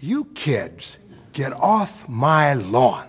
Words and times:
You 0.00 0.26
kids, 0.26 0.96
get 1.32 1.52
off 1.52 2.08
my 2.08 2.54
lawn. 2.54 3.08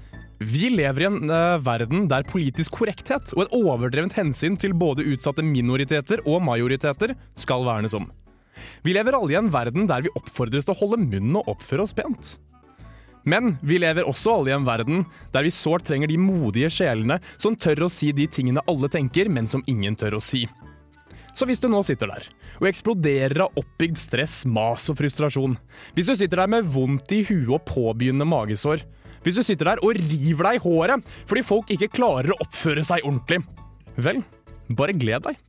Vi 0.41 0.71
lever 0.73 1.03
i 1.03 1.05
en 1.05 1.29
uh, 1.29 1.61
verden 1.61 2.07
der 2.09 2.25
politisk 2.25 2.79
korrekthet 2.79 3.29
og 3.35 3.43
et 3.43 3.51
overdrevent 3.53 4.15
hensyn 4.17 4.55
til 4.57 4.73
både 4.73 5.05
utsatte 5.11 5.43
minoriteter 5.45 6.23
og 6.25 6.41
majoriteter 6.47 7.13
skal 7.37 7.65
vernes 7.67 7.93
om. 7.93 8.07
Vi 8.81 8.95
lever 8.95 9.13
alle 9.13 9.35
i 9.35 9.37
en 9.37 9.51
verden 9.53 9.85
der 9.89 10.01
vi 10.01 10.13
oppfordres 10.17 10.65
til 10.65 10.73
å 10.73 10.79
holde 10.79 10.97
munnen 11.03 11.37
og 11.37 11.51
oppføre 11.53 11.85
oss 11.85 11.93
pent. 11.93 12.33
Men 13.21 13.53
vi 13.61 13.77
lever 13.83 14.07
også 14.09 14.33
alle 14.39 14.49
i 14.49 14.55
en 14.55 14.65
verden 14.65 15.03
der 15.33 15.45
vi 15.45 15.53
sårt 15.53 15.85
trenger 15.85 16.09
de 16.09 16.17
modige 16.17 16.71
sjelene 16.73 17.19
som 17.35 17.53
tør 17.53 17.85
å 17.85 17.91
si 17.93 18.09
de 18.09 18.25
tingene 18.25 18.63
alle 18.65 18.89
tenker, 18.89 19.29
men 19.29 19.45
som 19.45 19.61
ingen 19.69 19.93
tør 19.93 20.17
å 20.17 20.23
si. 20.25 20.47
Så 21.37 21.45
hvis 21.45 21.61
du 21.61 21.69
nå 21.69 21.83
sitter 21.85 22.09
der 22.09 22.25
og 22.57 22.65
eksploderer 22.71 23.45
av 23.45 23.61
oppbygd 23.61 24.01
stress, 24.01 24.41
mas 24.49 24.89
og 24.89 24.97
frustrasjon, 24.97 25.53
hvis 25.93 26.09
du 26.09 26.15
sitter 26.17 26.41
der 26.41 26.49
med 26.49 26.65
vondt 26.73 27.13
i 27.13 27.21
huet 27.29 27.53
og 27.59 27.63
påbegynnende 27.69 28.27
magesår, 28.29 28.81
hvis 29.21 29.37
du 29.37 29.43
sitter 29.45 29.71
der 29.71 29.81
og 29.85 29.97
river 29.97 30.49
deg 30.49 30.59
i 30.59 30.63
håret 30.63 31.07
fordi 31.29 31.45
folk 31.45 31.73
ikke 31.73 31.91
klarer 31.93 32.33
å 32.33 32.39
oppføre 32.43 32.83
seg 32.85 33.05
ordentlig, 33.05 33.41
vel, 34.01 34.21
bare 34.69 34.95
gled 34.97 35.27
deg. 35.27 35.39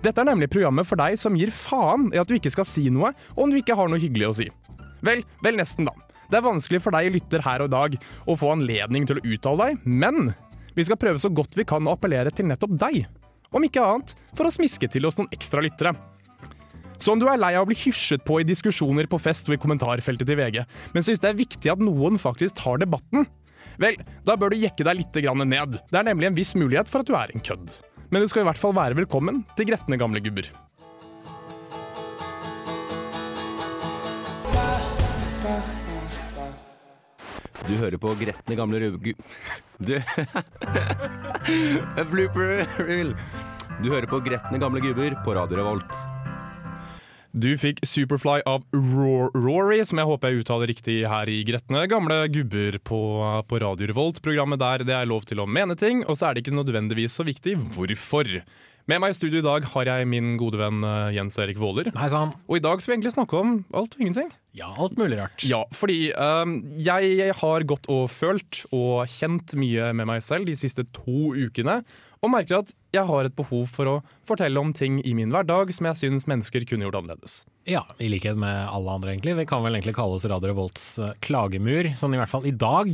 Dette 0.00 0.22
er 0.22 0.30
nemlig 0.30 0.48
programmet 0.52 0.88
for 0.88 1.00
deg 1.00 1.18
som 1.20 1.36
gir 1.36 1.52
faen 1.52 2.08
i 2.14 2.20
at 2.20 2.28
du 2.28 2.36
ikke 2.38 2.52
skal 2.52 2.68
si 2.68 2.86
noe 2.92 3.12
om 3.36 3.52
du 3.52 3.58
ikke 3.60 3.76
har 3.76 3.90
noe 3.90 4.00
hyggelig 4.00 4.30
å 4.30 4.36
si. 4.38 4.48
Vel, 5.04 5.24
vel 5.44 5.60
nesten 5.60 5.88
da. 5.88 5.92
Det 6.30 6.38
er 6.38 6.46
vanskelig 6.46 6.80
for 6.84 6.94
deg 6.94 7.10
lytter 7.12 7.42
her 7.44 7.64
og 7.64 7.72
i 7.72 7.74
dag 7.74 7.96
å 8.30 8.36
få 8.38 8.54
anledning 8.54 9.08
til 9.08 9.18
å 9.18 9.24
uttale 9.34 9.70
deg, 9.70 9.84
men 9.84 10.30
vi 10.76 10.86
skal 10.86 11.00
prøve 11.00 11.20
så 11.20 11.32
godt 11.34 11.58
vi 11.58 11.66
kan 11.68 11.88
å 11.88 11.96
appellere 11.96 12.32
til 12.32 12.48
nettopp 12.48 12.76
deg. 12.80 13.02
Om 13.50 13.66
ikke 13.66 13.82
annet 13.82 14.14
for 14.38 14.46
å 14.46 14.54
smiske 14.54 14.88
til 14.92 15.08
oss 15.08 15.18
noen 15.18 15.32
ekstra 15.34 15.62
lyttere. 15.64 15.92
Så 17.00 17.14
om 17.14 17.20
du 17.20 17.26
er 17.32 17.40
lei 17.40 17.54
av 17.56 17.64
å 17.64 17.68
bli 17.70 17.78
hysjet 17.80 18.24
på 18.28 18.42
i 18.42 18.46
diskusjoner 18.46 19.08
på 19.08 19.18
fest 19.22 19.48
og 19.48 19.56
i 19.56 19.60
kommentarfeltet 19.60 20.28
til 20.28 20.36
VG, 20.36 20.62
men 20.92 21.06
syns 21.06 21.22
det 21.22 21.30
er 21.30 21.38
viktig 21.38 21.72
at 21.72 21.80
noen 21.80 22.20
faktisk 22.20 22.60
tar 22.60 22.82
debatten, 22.82 23.24
vel, 23.80 23.96
da 24.28 24.36
bør 24.36 24.52
du 24.52 24.60
jekke 24.60 24.84
deg 24.84 25.00
litt 25.00 25.16
ned. 25.16 25.78
Det 25.88 25.96
er 25.96 26.10
nemlig 26.10 26.28
en 26.28 26.36
viss 26.36 26.52
mulighet 26.54 26.92
for 26.92 27.00
at 27.00 27.08
du 27.08 27.16
er 27.16 27.32
en 27.32 27.40
kødd. 27.40 27.72
Men 28.10 28.20
du 28.20 28.28
skal 28.28 28.44
i 28.44 28.50
hvert 28.50 28.60
fall 28.60 28.76
være 28.76 28.98
velkommen 29.00 29.44
til 29.56 29.70
gretne 29.72 29.96
gamle 29.96 30.20
gubber. 30.20 30.50
Du 37.64 37.76
hører 37.78 38.00
på 38.02 38.12
gretne 38.18 38.56
gamle 38.58 38.80
rubgu... 38.82 39.12
Du 39.80 39.94
blooper 42.12 42.66
reel. 42.82 43.14
Du 43.80 43.92
hører 43.92 44.10
på 44.10 44.20
gretne 44.26 44.58
gamle 44.60 44.82
gubber 44.84 45.14
på 45.24 45.36
Radio 45.38 45.62
Revolt. 45.62 46.19
Du 47.30 47.52
fikk 47.54 47.78
Superfly 47.86 48.40
av 48.48 48.64
Rory, 48.74 49.78
som 49.86 50.00
jeg 50.00 50.08
håper 50.08 50.32
jeg 50.32 50.42
uttaler 50.42 50.70
riktig 50.72 50.96
her 51.06 51.30
i 51.30 51.36
Gretne. 51.46 51.84
Gamle 51.86 52.24
gubber 52.32 52.80
på, 52.82 52.98
på 53.46 53.60
Radio 53.62 53.86
Revolt. 53.92 54.18
Programmet 54.24 54.58
der 54.58 54.82
det 54.82 54.96
er 54.96 55.06
lov 55.06 55.28
til 55.30 55.38
å 55.38 55.46
mene 55.46 55.76
ting, 55.78 56.02
og 56.10 56.18
så 56.18 56.26
er 56.26 56.34
det 56.34 56.42
ikke 56.42 56.56
nødvendigvis 56.58 57.14
så 57.14 57.26
viktig 57.26 57.54
hvorfor. 57.76 58.32
Med 58.90 58.98
meg 58.98 59.14
i 59.14 59.18
studio 59.20 59.38
i 59.38 59.46
dag 59.46 59.68
har 59.76 59.86
jeg 59.92 60.08
min 60.10 60.32
gode 60.40 60.58
venn 60.58 60.82
eh, 60.82 61.12
Jens 61.14 61.38
Erik 61.38 61.60
Våler. 61.62 61.92
Hei 61.94 62.08
sann. 62.10 62.32
Og 62.50 62.58
i 62.58 62.64
dag 62.64 62.82
skal 62.82 62.90
vi 62.90 62.98
egentlig 62.98 63.14
snakke 63.14 63.38
om 63.38 63.60
alt 63.78 63.94
og 63.94 64.02
ingenting. 64.02 64.32
Ja, 64.56 64.74
alt 64.78 64.98
mulig 64.98 65.18
rart. 65.20 65.44
Ja, 65.46 65.62
fordi 65.74 66.10
um, 66.18 66.58
jeg 66.82 67.30
har 67.38 67.66
gått 67.70 67.86
og 67.92 68.08
følt 68.10 68.64
og 68.74 69.06
kjent 69.10 69.54
mye 69.58 69.92
med 69.94 70.08
meg 70.10 70.24
selv 70.26 70.50
de 70.50 70.56
siste 70.58 70.86
to 70.96 71.30
ukene, 71.38 71.80
og 72.20 72.32
merker 72.34 72.58
at 72.58 72.74
jeg 72.92 73.06
har 73.06 73.24
et 73.24 73.36
behov 73.36 73.70
for 73.70 73.88
å 73.88 73.94
fortelle 74.28 74.60
om 74.60 74.74
ting 74.76 74.98
i 75.06 75.14
min 75.16 75.30
hverdag 75.32 75.70
som 75.72 75.86
jeg 75.88 76.00
syns 76.02 76.26
mennesker 76.28 76.66
kunne 76.68 76.84
gjort 76.84 76.98
annerledes. 76.98 77.44
Ja, 77.70 77.84
i 78.02 78.10
likhet 78.10 78.36
med 78.40 78.66
alle 78.68 78.92
andre, 78.92 79.14
egentlig. 79.14 79.36
Vi 79.38 79.46
kan 79.48 79.62
vel 79.64 79.76
egentlig 79.76 79.94
kalle 79.96 80.18
oss 80.18 80.26
Radio 80.28 80.50
Revolts 80.50 80.84
eh, 81.00 81.14
klagemur, 81.24 81.90
sånn 81.96 82.16
i 82.16 82.20
hvert 82.20 82.32
fall 82.32 82.48
i 82.50 82.54
dag. 82.56 82.90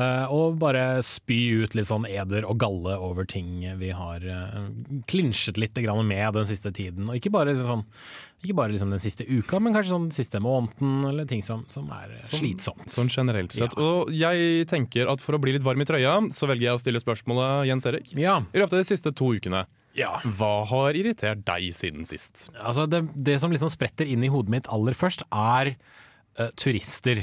Eh, 0.00 0.32
og 0.34 0.58
bare 0.60 1.00
spy 1.04 1.62
ut 1.62 1.76
litt 1.78 1.88
sånn 1.88 2.08
eder 2.08 2.44
og 2.48 2.58
galle 2.60 2.96
over 3.00 3.28
ting 3.28 3.62
vi 3.80 3.90
har 3.94 4.24
uh, 4.24 4.66
klinsjet 5.10 5.60
litt 5.60 5.78
grann 5.84 6.02
med 6.08 6.34
den 6.36 6.48
siste 6.48 6.72
tiden. 6.74 7.08
Og 7.08 7.20
ikke 7.20 7.32
bare 7.34 7.54
sånn 7.58 7.86
ikke 8.40 8.56
bare 8.56 8.72
liksom 8.72 8.92
den 8.92 9.02
siste 9.02 9.26
uka, 9.28 9.58
men 9.60 9.74
kanskje 9.74 9.92
sånn 9.92 10.06
den 10.08 10.16
siste 10.16 10.40
måneden, 10.40 11.02
eller 11.10 11.26
ting 11.28 11.42
som, 11.44 11.66
som 11.68 11.90
er 11.92 12.14
sånn, 12.22 12.40
slitsomt. 12.40 12.86
Sånn 12.92 13.12
generelt 13.12 13.52
sett. 13.52 13.74
Ja. 13.76 13.84
Og 13.84 14.14
jeg 14.16 14.64
tenker 14.70 15.10
at 15.12 15.20
for 15.20 15.36
å 15.36 15.40
bli 15.42 15.52
litt 15.56 15.66
varm 15.66 15.84
i 15.84 15.88
trøya, 15.88 16.14
så 16.32 16.48
velger 16.48 16.70
jeg 16.70 16.78
å 16.78 16.80
stille 16.80 17.02
spørsmålet, 17.02 17.68
Jens 17.68 17.88
Erik. 17.90 18.14
Ja. 18.16 18.38
I 18.48 18.62
løpet 18.62 18.78
av 18.78 18.80
de 18.80 18.88
siste 18.88 19.12
to 19.16 19.28
ukene, 19.36 19.66
ja. 19.98 20.14
hva 20.24 20.54
har 20.70 20.96
irritert 20.96 21.44
deg 21.44 21.68
siden 21.76 22.08
sist? 22.08 22.48
Altså 22.56 22.86
det, 22.88 23.02
det 23.12 23.36
som 23.42 23.52
liksom 23.52 23.72
spretter 23.72 24.08
inn 24.08 24.24
i 24.24 24.32
hodet 24.32 24.56
mitt 24.56 24.72
aller 24.72 24.96
først, 24.96 25.26
er 25.28 25.74
uh, 26.40 26.48
turister. 26.56 27.22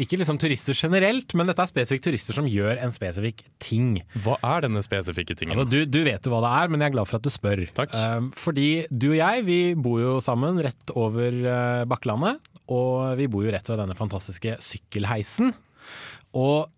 Ikke 0.00 0.16
liksom 0.20 0.38
turister 0.40 0.76
generelt, 0.76 1.34
men 1.36 1.50
dette 1.50 1.60
er 1.60 1.68
spesifikt 1.68 2.06
turister 2.08 2.36
som 2.36 2.48
gjør 2.48 2.80
en 2.80 2.94
spesifikk 2.94 3.42
ting. 3.62 3.98
Hva 4.24 4.38
er 4.54 4.64
denne 4.64 4.82
spesifikke 4.84 5.36
tingen? 5.36 5.56
Altså, 5.56 5.68
du, 5.68 5.84
du 5.84 6.00
vet 6.06 6.24
jo 6.24 6.32
hva 6.32 6.40
det 6.46 6.52
er, 6.62 6.72
men 6.72 6.82
jeg 6.82 6.92
er 6.92 6.96
glad 6.96 7.10
for 7.10 7.20
at 7.20 7.26
du 7.26 7.32
spør. 7.34 7.64
Takk. 7.76 7.92
Uh, 7.92 8.30
fordi 8.38 8.68
du 8.90 9.10
og 9.12 9.18
jeg, 9.20 9.44
vi 9.48 9.60
bor 9.76 10.00
jo 10.00 10.16
sammen 10.24 10.60
rett 10.64 10.94
over 10.96 11.36
uh, 11.44 11.84
Bakklandet. 11.90 12.40
Og 12.70 13.18
vi 13.18 13.26
bor 13.30 13.42
jo 13.44 13.52
rett 13.52 13.66
ved 13.66 13.80
denne 13.82 13.98
fantastiske 13.98 14.56
sykkelheisen. 14.62 15.52
Og 16.38 16.70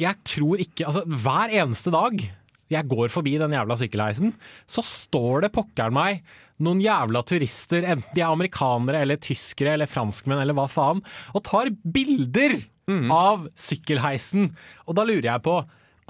jeg 0.00 0.16
tror 0.24 0.60
ikke 0.62 0.86
Altså, 0.88 1.02
hver 1.04 1.52
eneste 1.60 1.92
dag 1.92 2.22
jeg 2.70 2.88
går 2.90 3.10
forbi 3.12 3.36
den 3.40 3.54
jævla 3.56 3.76
sykkelheisen, 3.80 4.34
så 4.70 4.84
står 4.86 5.46
det 5.46 5.54
pokkeren 5.56 5.96
meg 5.96 6.22
noen 6.60 6.82
jævla 6.84 7.22
turister, 7.26 7.86
enten 7.88 8.14
de 8.14 8.22
er 8.22 8.30
amerikanere 8.30 9.00
eller 9.04 9.20
tyskere 9.22 9.74
eller 9.74 9.90
franskmenn 9.90 10.42
eller 10.42 10.56
hva 10.56 10.68
faen, 10.70 11.00
og 11.34 11.44
tar 11.48 11.72
bilder 11.82 12.60
av 13.14 13.46
sykkelheisen. 13.58 14.50
Og 14.88 14.96
da 14.98 15.06
lurer 15.06 15.32
jeg 15.34 15.46
på 15.46 15.60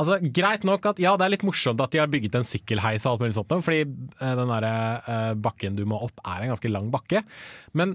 Altså, 0.00 0.16
Greit 0.32 0.62
nok 0.65 0.87
at 0.88 1.00
ja, 1.03 1.10
det 1.20 1.26
er 1.26 1.32
litt 1.34 1.43
morsomt 1.44 1.81
at 1.84 1.93
de 1.93 1.99
har 2.00 2.09
bygget 2.09 2.38
en 2.38 2.47
sykkelheis 2.49 3.04
og 3.04 3.19
alt 3.19 3.25
mulig 3.26 3.34
sånt, 3.37 3.50
fordi 3.66 3.82
eh, 3.84 4.31
den 4.38 4.49
der, 4.49 4.66
eh, 5.04 5.32
bakken 5.37 5.76
du 5.76 5.82
må 5.84 5.99
opp 6.06 6.22
er 6.25 6.47
en 6.47 6.54
ganske 6.54 6.70
lang 6.72 6.88
bakke. 6.94 7.20
Men 7.76 7.93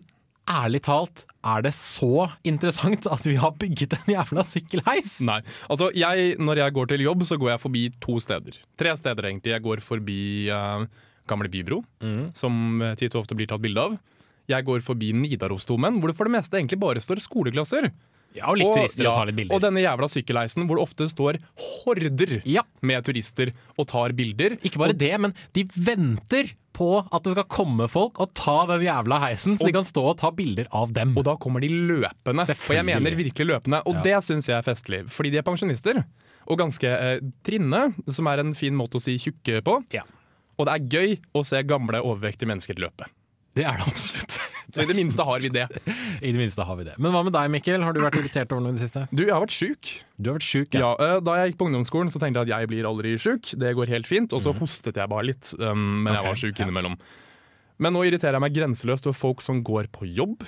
ærlig 0.50 0.82
talt, 0.86 1.26
er 1.46 1.64
det 1.66 1.74
så 1.78 2.28
interessant 2.46 3.08
at 3.12 3.26
vi 3.28 3.36
har 3.42 3.56
bygget 3.60 3.96
en 3.98 4.14
jævla 4.16 4.46
sykkelheis? 4.46 5.18
Nei. 5.26 5.40
Altså, 5.70 5.90
jeg, 5.98 6.36
når 6.42 6.62
jeg 6.62 6.76
går 6.78 6.92
til 6.92 7.06
jobb, 7.06 7.26
så 7.28 7.38
går 7.42 7.54
jeg 7.54 7.64
forbi 7.64 7.84
to 8.04 8.18
steder. 8.22 8.60
Tre 8.78 8.96
steder, 9.00 9.30
egentlig. 9.30 9.56
Jeg 9.56 9.66
går 9.66 9.84
forbi 9.86 10.20
uh, 10.54 10.86
Gamle 11.30 11.50
Bybro, 11.50 11.82
som 12.38 12.82
eh, 12.86 12.94
titt 13.00 13.16
og 13.16 13.24
ofte 13.24 13.38
blir 13.38 13.50
tatt 13.50 13.64
bilde 13.64 13.82
av. 13.82 13.96
Jeg 14.52 14.66
går 14.68 14.84
forbi 14.86 15.10
Nidarosdomen, 15.18 15.98
hvor 15.98 16.12
det 16.12 16.18
for 16.18 16.30
det 16.30 16.36
meste 16.38 16.60
egentlig 16.60 16.78
bare 16.82 17.02
står 17.02 17.24
skoleklasser. 17.24 17.90
Ja, 18.36 18.50
og 18.52 18.58
litt 18.60 18.74
turister 18.76 19.04
ja, 19.08 19.12
og 19.14 19.16
tar 19.22 19.30
litt 19.32 19.38
bilder. 19.40 19.56
Og 19.56 19.62
denne 19.64 19.82
jævla 19.84 20.10
sykkelheisen 20.12 20.68
hvor 20.68 20.76
det 20.80 20.84
ofte 20.86 21.08
står 21.12 21.40
horder 21.86 22.42
Ja. 22.46 22.64
med 22.82 23.06
turister 23.08 23.54
og 23.80 23.88
tar 23.88 24.14
bilder. 24.18 24.58
Ikke 24.62 24.82
bare 24.82 24.94
det, 24.98 25.14
men 25.20 25.34
de 25.56 25.64
venter 25.76 26.52
på 26.76 26.90
at 27.08 27.24
det 27.24 27.32
skal 27.32 27.46
komme 27.48 27.88
folk 27.88 28.20
og 28.20 28.34
ta 28.36 28.66
den 28.68 28.82
jævla 28.84 29.22
heisen, 29.24 29.56
så 29.56 29.64
Og- 29.64 29.68
de 29.72 29.72
kan 29.78 29.86
stå 29.88 30.04
og 30.10 30.18
ta 30.20 30.32
bilder 30.32 30.68
av 30.74 30.92
dem. 30.92 31.16
Og 31.18 31.24
da 31.24 31.36
kommer 31.38 31.62
de 31.62 31.70
løpende. 31.70 32.44
Og 32.44 32.76
jeg 32.76 32.84
mener 32.86 33.16
virkelig 33.16 33.48
løpende. 33.48 33.82
Og 33.88 33.96
Ja. 33.96 34.02
det 34.02 34.24
syns 34.28 34.48
jeg 34.48 34.58
er 34.58 34.62
festlig, 34.74 35.06
fordi 35.10 35.32
de 35.32 35.38
er 35.38 35.44
pensjonister. 35.44 36.04
Og 36.48 36.58
ganske 36.60 36.84
eh, 36.84 37.20
trinne, 37.44 37.96
som 38.12 38.28
er 38.28 38.40
en 38.40 38.54
fin 38.54 38.74
måte 38.76 38.96
å 39.00 39.02
si 39.02 39.18
tjukke 39.18 39.64
på. 39.64 39.84
Ja. 39.94 40.02
Og 40.60 40.68
det 40.68 40.74
er 40.76 40.88
gøy 41.00 41.20
å 41.34 41.46
se 41.46 41.64
gamle, 41.64 42.02
overvektige 42.04 42.48
mennesker 42.48 42.76
løpe. 42.76 43.08
Det 43.56 43.64
er 43.64 43.78
det 43.80 43.86
absolutt. 43.88 44.38
Så 44.76 44.84
i 44.84 44.88
det 44.90 44.96
minste 44.98 45.24
har 45.24 45.40
vi 45.40 45.50
det. 45.56 45.66
I 46.20 46.32
det 46.34 46.40
minste 46.42 46.64
har 46.68 46.76
vi 46.76 46.84
det. 46.84 46.96
Men 47.00 47.14
hva 47.16 47.22
med 47.24 47.32
deg, 47.32 47.48
Mikkel? 47.54 47.84
Har 47.86 47.96
du 47.96 48.02
vært 48.04 48.18
irritert 48.20 48.52
over 48.52 48.66
noe 48.66 48.74
i 48.74 48.76
det 48.76 48.84
siste? 48.84 49.06
Du, 49.16 49.22
jeg 49.24 49.32
har 49.32 49.40
vært 49.46 49.56
sjuk. 49.56 49.92
Du 50.20 50.30
har 50.32 50.36
vært 50.40 50.48
syk, 50.50 50.76
Ja, 50.76 50.90
ja. 51.00 51.20
da 51.24 51.38
jeg 51.40 51.54
gikk 51.54 51.60
på 51.62 51.70
ungdomsskolen, 51.70 52.12
så 52.12 52.20
tenkte 52.20 52.42
jeg 52.44 52.50
at 52.50 52.54
jeg 52.60 52.72
blir 52.74 52.90
aldri 52.90 53.14
sjuk. 53.22 53.54
Det 53.62 53.72
går 53.78 53.94
helt 53.94 54.10
fint. 54.10 54.36
Og 54.36 54.44
så 54.44 54.52
hostet 54.60 55.00
jeg 55.00 55.12
bare 55.14 55.30
litt, 55.32 55.54
um, 55.62 56.04
men 56.04 56.12
Mhm. 56.12 56.18
Ok, 56.18 56.20
jeg 56.20 56.28
var 56.34 56.42
sjuk 56.44 56.60
innimellom. 56.66 56.98
Men 57.80 57.96
nå 57.96 58.04
irriterer 58.10 58.36
jeg 58.40 58.44
meg 58.44 58.54
grenseløst 58.56 59.08
over 59.08 59.16
folk 59.20 59.42
som 59.44 59.64
går 59.64 59.88
på 59.96 60.08
jobb 60.16 60.44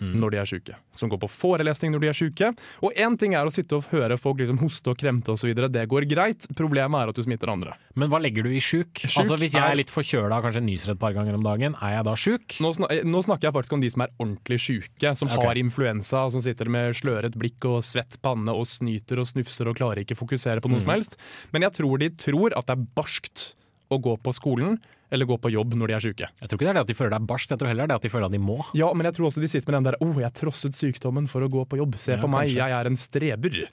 når 0.00 0.34
de 0.34 0.40
er 0.40 0.48
syke. 0.48 0.76
Som 0.94 1.10
går 1.12 1.20
på 1.22 1.30
forelesning 1.30 1.92
når 1.94 2.02
de 2.02 2.10
er 2.10 2.16
syke. 2.18 2.50
Og 2.84 2.94
én 2.98 3.16
ting 3.20 3.36
er 3.38 3.46
å 3.46 3.52
sitte 3.54 3.78
og 3.78 3.88
høre 3.92 4.18
folk 4.20 4.40
liksom 4.42 4.60
hoste 4.62 4.92
og 4.92 4.98
kremte 5.00 5.34
osv. 5.34 5.52
Det 5.54 5.84
går 5.90 6.06
greit. 6.10 6.48
Problemet 6.58 7.00
er 7.00 7.12
at 7.12 7.18
du 7.18 7.24
smitter 7.24 7.52
andre. 7.52 7.76
Men 7.98 8.10
hva 8.12 8.20
legger 8.22 8.46
du 8.46 8.52
i 8.54 8.62
sjuk? 8.62 9.04
Altså 9.14 9.38
Hvis 9.40 9.56
jeg 9.56 9.64
er 9.64 9.78
litt 9.78 9.92
forkjøla 9.92 10.40
og 10.40 10.48
kanskje 10.48 10.64
nyser 10.64 10.94
et 10.94 11.02
par 11.02 11.14
ganger 11.16 11.38
om 11.38 11.46
dagen, 11.46 11.76
er 11.80 11.98
jeg 11.98 12.08
da 12.08 12.16
sjuk? 12.18 12.58
Nå, 12.64 12.74
snak 12.78 13.04
nå 13.06 13.24
snakker 13.24 13.48
jeg 13.48 13.56
faktisk 13.58 13.76
om 13.78 13.84
de 13.84 13.92
som 13.94 14.04
er 14.04 14.14
ordentlig 14.18 14.60
syke, 14.62 15.14
som 15.18 15.30
okay. 15.30 15.42
har 15.42 15.60
influensa, 15.60 16.24
og 16.26 16.34
som 16.34 16.44
sitter 16.44 16.70
med 16.72 16.94
sløret 16.98 17.38
blikk 17.38 17.66
og 17.70 17.82
svett 17.86 18.18
panne 18.24 18.54
og 18.54 18.66
snyter 18.68 19.22
og 19.22 19.28
snufser 19.30 19.70
og 19.70 19.78
klarer 19.78 20.04
ikke 20.04 20.18
fokusere 20.18 20.64
på 20.64 20.70
noe 20.72 20.82
som 20.82 20.94
helst. 20.94 21.18
Men 21.54 21.66
jeg 21.66 21.78
tror 21.80 22.00
de 22.02 22.10
tror 22.18 22.56
at 22.58 22.68
det 22.68 22.76
er 22.76 22.88
barskt 22.96 23.52
å 23.94 24.02
gå 24.02 24.16
på 24.22 24.34
skolen 24.36 24.78
eller 25.14 25.28
gå 25.30 25.36
på 25.38 25.50
jobb 25.52 25.74
når 25.78 25.90
de 25.92 25.94
er 25.94 26.02
syke. 26.02 26.28
Jeg 26.40 26.48
tror 26.50 26.58
ikke 26.58 26.66
det 26.66 26.72
er 26.72 26.78
det 26.80 26.84
at 26.86 26.90
de 26.90 26.96
føler 26.98 27.10
det 27.14 27.20
er 27.22 27.28
barskt, 27.30 27.50
jeg 27.54 27.60
tror 27.60 27.70
heller 27.70 27.86
det 27.86 27.94
er 27.94 28.00
at 28.02 28.06
de 28.06 28.12
føler 28.12 28.26
at 28.26 28.34
de 28.34 28.42
må. 28.42 28.58
Ja, 28.74 28.88
men 28.96 29.06
jeg 29.06 29.14
tror 29.14 29.28
også 29.30 29.40
de 29.44 29.50
sitter 29.52 29.70
med 29.70 29.78
den 29.84 29.92
der 29.92 29.98
'Å, 30.00 30.08
jeg 30.24 30.32
trosset 30.40 30.74
sykdommen 30.74 31.28
for 31.30 31.40
å 31.46 31.48
gå 31.50 31.62
på 31.68 31.78
jobb'. 31.78 31.94
Se 31.96 32.12
Ja, 32.12 32.18
på 32.18 32.28
meg, 32.28 32.48
kanskje. 32.48 32.58
jeg 32.58 32.70
er 32.70 32.86
en 32.86 32.96
streber. 32.96 33.68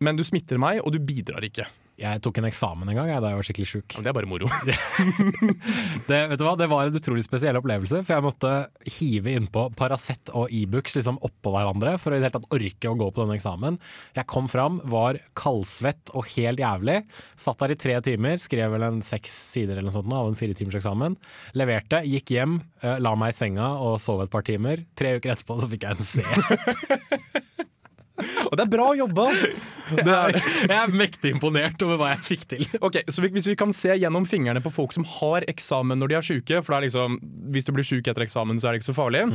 Men 0.00 0.16
du 0.16 0.24
smitter 0.24 0.58
meg, 0.58 0.80
og 0.84 0.92
du 0.92 0.98
bidrar 0.98 1.44
ikke. 1.44 1.66
Jeg 2.00 2.22
tok 2.24 2.38
en 2.40 2.46
eksamen 2.48 2.88
en 2.88 2.96
gang 2.96 3.10
jeg, 3.10 3.20
da 3.20 3.30
jeg 3.30 3.38
var 3.38 3.46
skikkelig 3.46 3.68
sjuk. 3.68 3.96
Det 4.00 4.08
er 4.08 4.16
bare 4.16 4.28
moro. 4.28 4.48
Det, 6.08 6.18
vet 6.30 6.40
du 6.40 6.44
hva? 6.44 6.54
det 6.58 6.66
var 6.70 6.88
en 6.88 6.96
utrolig 6.96 7.22
spesiell 7.24 7.56
opplevelse, 7.58 8.00
for 8.02 8.14
jeg 8.14 8.24
måtte 8.24 8.52
hive 8.96 9.34
innpå 9.36 9.66
Paracet 9.78 10.32
og 10.36 10.50
Ibux 10.54 10.96
liksom 10.96 11.20
oppå 11.24 11.52
hverandre 11.54 11.94
for 12.00 12.12
å 12.12 12.18
i 12.18 12.22
det 12.22 12.28
hele 12.28 12.38
tatt 12.38 12.56
orke 12.56 12.90
å 12.90 12.96
gå 12.98 13.08
på 13.12 13.22
denne 13.22 13.36
eksamen. 13.38 13.78
Jeg 14.16 14.28
kom 14.32 14.48
fram, 14.50 14.80
var 14.90 15.20
kaldsvett 15.38 16.12
og 16.16 16.26
helt 16.34 16.62
jævlig. 16.62 16.98
Satt 17.38 17.62
der 17.62 17.76
i 17.76 17.78
tre 17.84 17.98
timer, 18.04 18.40
skrev 18.42 18.74
vel 18.74 18.88
en 18.88 19.02
seks 19.04 19.36
sider 19.52 19.76
eller 19.76 19.90
noe 19.90 19.96
sånt 19.96 20.16
av 20.16 20.32
en 20.32 20.38
fire 20.38 20.56
timers 20.58 20.80
eksamen. 20.80 21.18
Leverte, 21.58 22.02
gikk 22.08 22.34
hjem, 22.34 22.58
eh, 22.82 22.98
la 23.04 23.14
meg 23.18 23.36
i 23.36 23.38
senga 23.38 23.74
og 23.84 24.00
sov 24.02 24.24
et 24.24 24.32
par 24.32 24.46
timer. 24.48 24.86
Tre 24.98 25.16
uker 25.20 25.36
etterpå 25.36 25.60
så 25.60 25.70
fikk 25.70 25.86
jeg 25.86 26.00
en 26.00 26.06
C. 26.12 26.24
og 28.20 28.56
det 28.58 28.64
er 28.64 28.70
bra 28.72 28.88
jobba! 28.98 29.28
Er, 29.92 30.36
jeg 30.68 30.76
er 30.78 30.92
mektig 30.96 31.32
imponert 31.34 31.82
over 31.84 31.98
hva 32.00 32.12
jeg 32.14 32.24
fikk 32.24 32.44
til. 32.52 32.62
Ok, 32.84 33.00
så 33.12 33.24
Hvis 33.24 33.48
vi 33.50 33.56
kan 33.58 33.74
se 33.76 33.92
gjennom 33.98 34.24
fingrene 34.28 34.62
på 34.64 34.72
folk 34.72 34.94
som 34.94 35.04
har 35.18 35.44
eksamen 35.50 36.00
når 36.00 36.12
de 36.12 36.16
er 36.16 36.28
syke 36.28 36.62
for 36.64 36.76
er 36.76 36.86
liksom, 36.86 37.18
Hvis 37.52 37.68
du 37.68 37.74
blir 37.76 37.86
syk 37.86 38.08
etter 38.08 38.24
eksamen, 38.24 38.60
så 38.60 38.70
er 38.70 38.72
det 38.72 38.82
ikke 38.82 38.92
så 38.92 38.96
farlig. 38.96 39.26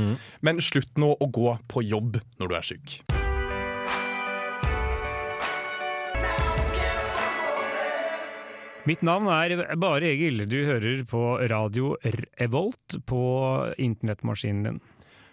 Men 0.45 0.61
slutt 0.63 0.97
nå 0.97 1.13
å 1.13 1.29
gå 1.29 1.57
på 1.69 1.85
jobb 1.85 2.21
når 2.41 2.53
du 2.53 2.57
er 2.57 2.69
syk. 2.73 2.99
Mitt 8.87 9.01
navn 9.03 9.27
er 9.27 9.75
Bare 9.75 10.13
Egil. 10.13 10.45
Du 10.47 10.61
hører 10.63 11.01
på 11.09 11.21
radio 11.51 11.97
Revolt 12.39 12.95
på 13.09 13.23
internettmaskinen 13.83 14.63
din. 14.63 14.77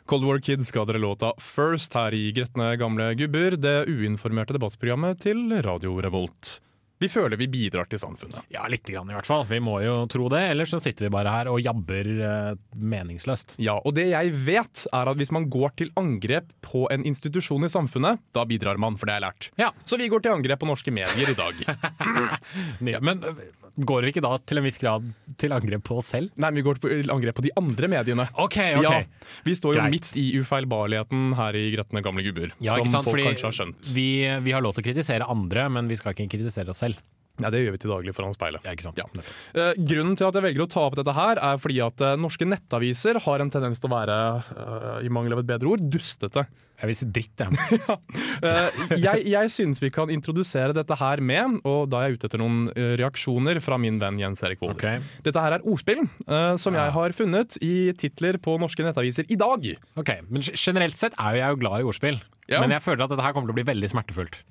Cold 0.06 0.24
War 0.28 0.38
Kids 0.38 0.68
ga 0.72 0.84
dere 0.84 0.98
låta 1.00 1.32
First 1.40 1.94
her 1.96 2.12
i 2.14 2.26
Gretne 2.36 2.74
gamle 2.76 3.14
gubber, 3.16 3.56
det 3.56 3.86
uinformerte 3.88 4.52
debattprogrammet 4.52 5.22
til 5.24 5.48
Radio 5.64 5.94
Revolt. 6.04 6.58
Vi 7.00 7.08
føler 7.10 7.36
vi 7.40 7.48
bidrar 7.50 7.88
til 7.90 7.98
samfunnet. 7.98 8.44
Ja, 8.52 8.66
lite 8.70 8.92
grann 8.94 9.08
i 9.10 9.16
hvert 9.16 9.26
fall. 9.26 9.42
Vi 9.48 9.58
må 9.64 9.78
jo 9.82 9.96
tro 10.12 10.28
det, 10.32 10.42
ellers 10.52 10.70
så 10.72 10.78
sitter 10.80 11.08
vi 11.08 11.12
bare 11.16 11.32
her 11.32 11.50
og 11.50 11.58
jabber 11.64 12.10
eh, 12.28 12.52
meningsløst. 12.76 13.56
Ja, 13.64 13.74
og 13.80 13.96
det 13.96 14.06
jeg 14.12 14.30
vet 14.46 14.84
er 14.92 15.10
at 15.10 15.18
hvis 15.18 15.32
man 15.34 15.48
går 15.52 15.74
til 15.80 15.90
angrep 16.00 16.52
på 16.64 16.84
en 16.94 17.04
institusjon 17.08 17.64
i 17.66 17.72
samfunnet, 17.72 18.22
da 18.36 18.44
bidrar 18.48 18.80
man, 18.80 19.00
for 19.00 19.10
det 19.10 19.16
er 19.16 19.24
lært. 19.26 19.50
Ja. 19.60 19.72
Så 19.88 19.98
vi 20.00 20.08
går 20.12 20.22
til 20.24 20.36
angrep 20.36 20.60
på 20.62 20.68
norske 20.70 20.94
medier 20.94 21.32
i 21.32 21.38
dag. 21.40 21.64
Ja, 22.94 23.00
Men 23.00 23.24
øh, 23.24 23.40
går 23.76 24.06
vi 24.06 24.12
ikke 24.14 24.22
da 24.24 24.36
til 24.46 24.60
en 24.60 24.66
viss 24.66 24.78
grad 24.78 25.06
til 25.40 25.54
angrep 25.56 25.82
på 25.86 25.96
oss 25.98 26.12
selv? 26.14 26.30
Nei, 26.40 26.50
vi 26.54 26.62
går 26.66 26.78
til 26.82 27.10
angrep 27.10 27.38
på 27.40 27.44
de 27.46 27.50
andre 27.58 27.90
mediene. 27.90 28.28
OK, 28.38 28.58
ok. 28.78 28.84
Ja, 28.86 29.00
vi 29.46 29.56
står 29.58 29.74
jo 29.74 29.80
Greit. 29.82 29.94
midt 29.96 30.12
i 30.20 30.26
ufeilbarligheten 30.38 31.34
her 31.38 31.58
i 31.58 31.64
Gretne 31.74 32.02
gamle 32.04 32.22
gubber, 32.26 32.52
Ja, 32.62 32.76
som 32.84 33.02
folk 33.02 33.14
Fordi 33.16 33.26
kanskje 33.32 33.48
har 33.50 33.58
skjønt. 33.58 33.90
Vi, 33.96 34.08
vi 34.46 34.54
har 34.54 34.62
lov 34.64 34.76
til 34.76 34.84
å 34.84 34.88
kritisere 34.90 35.26
andre, 35.30 35.66
men 35.72 35.90
vi 35.90 35.98
skal 35.98 36.14
ikke 36.14 36.30
kritisere 36.36 36.70
oss 36.70 36.82
selv. 36.84 37.00
Ja, 37.42 37.50
Det 37.50 37.64
gjør 37.64 37.74
vi 37.74 37.80
til 37.82 37.90
daglig 37.90 38.14
foran 38.14 38.34
speilet. 38.36 38.62
Ja, 38.66 38.74
ikke 38.76 38.86
sant? 38.86 39.00
Ja. 39.00 39.24
Eh, 39.58 39.72
grunnen 39.90 40.14
til 40.18 40.28
at 40.28 40.36
jeg 40.38 40.44
velger 40.44 40.66
å 40.66 40.70
ta 40.70 40.84
opp 40.86 40.98
dette 40.98 41.14
her, 41.16 41.40
er 41.42 41.58
fordi 41.58 41.80
at 41.82 42.04
eh, 42.04 42.18
norske 42.20 42.46
nettaviser 42.46 43.18
har 43.24 43.42
en 43.42 43.50
tendens 43.50 43.82
til 43.82 43.90
å 43.90 43.94
være, 43.96 44.18
eh, 44.54 45.00
i 45.08 45.10
mangel 45.10 45.34
av 45.34 45.42
et 45.42 45.48
bedre 45.48 45.72
ord, 45.74 45.82
dustete. 45.90 46.46
Jeg 46.74 46.90
vil 46.90 46.96
si 46.98 47.06
dritt, 47.14 47.42
jeg. 47.42 47.50
Eh, 48.44 48.96
jeg 49.00 49.22
jeg 49.30 49.50
syns 49.54 49.78
vi 49.80 49.88
kan 49.94 50.10
introdusere 50.12 50.74
dette 50.76 50.96
her 50.98 51.20
med, 51.24 51.60
og 51.64 51.86
da 51.88 52.02
er 52.02 52.10
jeg 52.10 52.18
ute 52.18 52.28
etter 52.28 52.40
noen 52.42 52.66
eh, 52.74 52.92
reaksjoner 53.00 53.60
fra 53.64 53.78
min 53.80 53.96
venn 54.02 54.18
Jens 54.20 54.42
Erik 54.44 54.60
Wold. 54.60 54.74
Okay. 54.76 55.00
Dette 55.24 55.40
her 55.40 55.56
er 55.56 55.64
ordspill 55.64 56.02
eh, 56.02 56.50
som 56.60 56.76
jeg 56.76 56.92
har 56.96 57.14
funnet 57.16 57.56
i 57.64 57.94
titler 57.96 58.36
på 58.42 58.58
norske 58.60 58.84
nettaviser 58.84 59.30
i 59.32 59.38
dag. 59.40 59.70
Ok, 60.00 60.12
Men 60.28 60.44
generelt 60.50 60.98
sett 60.98 61.16
er 61.16 61.38
jo 61.38 61.44
jeg 61.44 61.54
jo 61.56 61.60
glad 61.62 61.80
i 61.80 61.88
ordspill. 61.88 62.20
Ja. 62.50 62.60
Men 62.60 62.74
jeg 62.74 62.84
føler 62.84 63.06
at 63.06 63.14
dette 63.14 63.24
her 63.24 63.32
kommer 63.32 63.48
til 63.48 63.56
å 63.56 63.60
bli 63.62 63.68
veldig 63.70 63.92
smertefullt. 63.94 64.42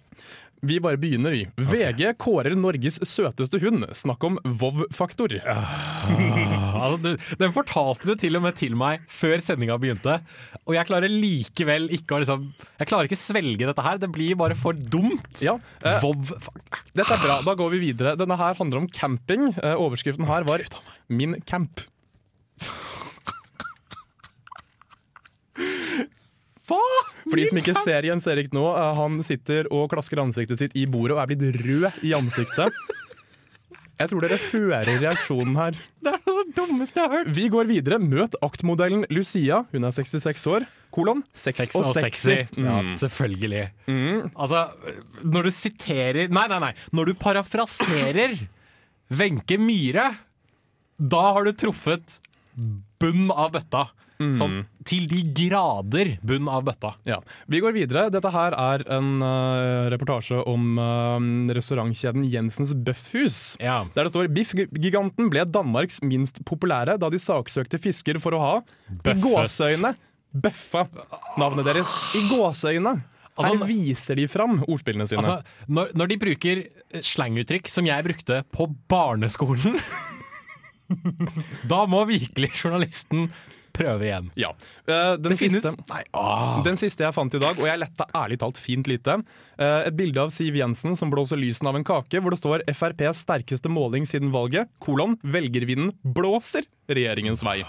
Vi 0.63 0.77
bare 0.79 0.99
begynner, 0.99 1.33
vi. 1.35 1.43
VG 1.59 2.13
kårer 2.23 2.55
Norges 2.55 3.01
søteste 3.03 3.59
hund. 3.59 3.83
Snakk 3.97 4.23
om 4.23 4.39
vov-faktor. 4.43 5.39
Altså, 6.83 7.13
den 7.39 7.51
fortalte 7.55 8.09
du 8.09 8.17
til 8.19 8.35
og 8.35 8.41
med 8.43 8.57
til 8.59 8.73
meg 8.75 9.03
før 9.07 9.39
sendinga 9.43 9.77
begynte, 9.79 10.17
og 10.65 10.73
jeg 10.75 10.87
klarer 10.89 11.11
likevel 11.11 11.85
ikke 11.95 12.17
å 12.17 12.19
liksom 12.19 12.47
Jeg 12.81 12.89
klarer 12.89 13.07
ikke 13.07 13.19
svelge 13.19 13.69
dette 13.69 13.85
her. 13.85 14.01
Det 14.01 14.09
blir 14.11 14.35
bare 14.39 14.57
for 14.57 14.75
dumt. 14.75 15.43
Ja, 15.45 15.53
eh, 15.85 16.01
Vov 16.03 16.33
Dette 16.91 17.15
er 17.15 17.23
bra. 17.23 17.37
Da 17.45 17.55
går 17.59 17.71
vi 17.75 17.81
videre. 17.85 18.17
Denne 18.19 18.35
her 18.39 18.57
handler 18.59 18.83
om 18.83 18.89
camping. 18.91 19.53
Eh, 19.55 19.77
overskriften 19.79 20.27
her 20.27 20.43
var 20.49 20.65
'Min 21.07 21.39
camp'. 21.47 21.87
Hva? 26.67 26.81
For 27.29 27.39
de 27.39 27.45
som 27.49 27.57
ikke 27.61 27.75
ser 27.83 28.03
Jens 28.09 28.27
Erik 28.27 28.51
nå, 28.55 28.65
eh, 28.75 28.93
han 28.99 29.19
sitter 29.23 29.69
og 29.71 29.89
klasker 29.93 30.19
ansiktet 30.23 30.59
sitt 30.59 30.75
i 30.75 30.85
bordet 30.85 31.15
og 31.17 31.23
er 31.23 31.31
blitt 31.33 31.61
rød 31.63 32.03
i 32.03 32.13
ansiktet. 32.17 32.73
Jeg 33.99 34.09
tror 34.09 34.23
dere 34.25 34.39
hører 34.49 34.87
reaksjonen 35.03 35.55
her. 35.55 35.75
Det 36.03 36.11
er 36.15 36.21
det 36.25 36.55
dummeste 36.57 36.97
jeg 36.99 37.09
har 37.11 37.19
hørt. 37.19 37.29
Vi 37.37 37.45
går 37.53 37.67
videre. 37.69 37.99
Møt 38.01 38.33
aktmodellen 38.43 39.05
Lucia. 39.13 39.61
Hun 39.71 39.85
er 39.85 39.93
66 39.93 40.47
år. 40.49 40.65
Kolon. 40.93 41.21
Sex, 41.33 41.57
Sex 41.61 41.75
og 41.77 41.91
sexy. 41.95 42.39
Ja, 42.57 42.79
Mm. 42.81 42.95
selvfølgelig. 42.97 43.69
Altså, 44.35 44.63
når 45.23 45.43
du 45.47 45.51
siterer 45.51 46.27
Nei, 46.29 46.47
nei, 46.47 46.59
nei. 46.59 46.73
Når 46.91 47.05
du 47.05 47.13
parafraserer 47.21 48.35
Wenche 49.13 49.57
Myhre, 49.61 50.17
da 50.99 51.21
har 51.33 51.43
du 51.45 51.53
truffet 51.53 52.19
bunn 52.99 53.29
av 53.31 53.51
bøtta. 53.53 53.87
Sånn 54.37 54.61
til 54.83 55.05
de 55.07 55.21
grader 55.37 56.17
bunn 56.27 56.49
av 56.51 56.65
bøtta. 56.67 56.93
Ja. 57.07 57.21
Vi 57.47 57.61
går 57.63 57.75
videre. 57.75 58.09
Dette 58.11 58.31
her 58.33 58.55
er 58.59 58.83
en 58.91 59.23
uh, 59.23 59.87
reportasje 59.93 60.41
om 60.49 60.75
uh, 60.75 61.53
restaurantkjeden 61.55 62.25
Jensens 62.27 62.73
Bøffhus. 62.75 63.37
Ja. 63.63 63.81
Der 63.95 64.07
det 64.07 64.11
står 64.11 64.31
Biffgiganten 64.35 65.31
ble 65.31 65.45
Danmarks 65.47 66.01
minst 66.03 66.41
populære 66.47 66.97
da 66.99 67.11
de 67.13 67.21
saksøkte 67.21 67.79
fisker 67.79 68.19
for 68.23 68.35
å 68.35 68.43
ha 68.43 68.55
i 68.59 68.97
Bøffet. 68.99 69.23
gåseøyne 69.23 69.95
bøffa 70.33 70.87
navnet 71.37 71.67
deres. 71.67 71.91
I 72.17 72.23
gåseøyne. 72.31 72.97
Altså, 73.33 73.53
Her 73.55 73.65
viser 73.65 74.19
de 74.19 74.27
fram 74.29 74.59
ordspillene 74.67 75.07
sine. 75.09 75.23
Altså, 75.23 75.65
når, 75.67 75.93
når 75.97 76.11
de 76.11 76.17
bruker 76.21 76.61
slanguttrykk 77.01 77.71
som 77.71 77.87
jeg 77.89 78.05
brukte 78.05 78.43
på 78.53 78.67
barneskolen 78.91 79.79
Da 81.71 81.79
må 81.89 82.03
virkelig 82.05 82.51
journalisten 82.59 83.31
prøve 83.73 84.07
igjen. 84.07 84.29
ja. 84.39 84.51
Uh, 84.87 85.15
den, 85.21 85.37
finnes 85.39 85.63
siste, 85.65 85.85
Nei, 85.89 86.03
den 86.65 86.79
siste 86.79 87.05
jeg 87.05 87.15
fant 87.15 87.33
i 87.33 87.41
dag, 87.41 87.57
og 87.57 87.67
jeg 87.69 87.81
letta 87.81 88.07
ærlig 88.17 88.39
talt 88.43 88.61
fint 88.61 88.89
lite. 88.89 89.17
Uh, 89.57 89.81
et 89.87 89.97
bilde 89.97 90.21
av 90.21 90.33
Siv 90.35 90.57
Jensen 90.59 90.97
som 90.99 91.11
blåser 91.13 91.41
lysen 91.41 91.69
av 91.69 91.79
en 91.79 91.87
kake, 91.87 92.21
hvor 92.21 92.33
det 92.33 92.41
står 92.41 92.65
'FrPs 92.69 93.25
sterkeste 93.25 93.71
måling 93.71 94.07
siden 94.09 94.33
valget', 94.33 94.71
kolon 94.83 95.17
'Velgervinden 95.23 95.93
blåser 96.03 96.67
regjeringens 96.89 97.43
vei'. 97.45 97.63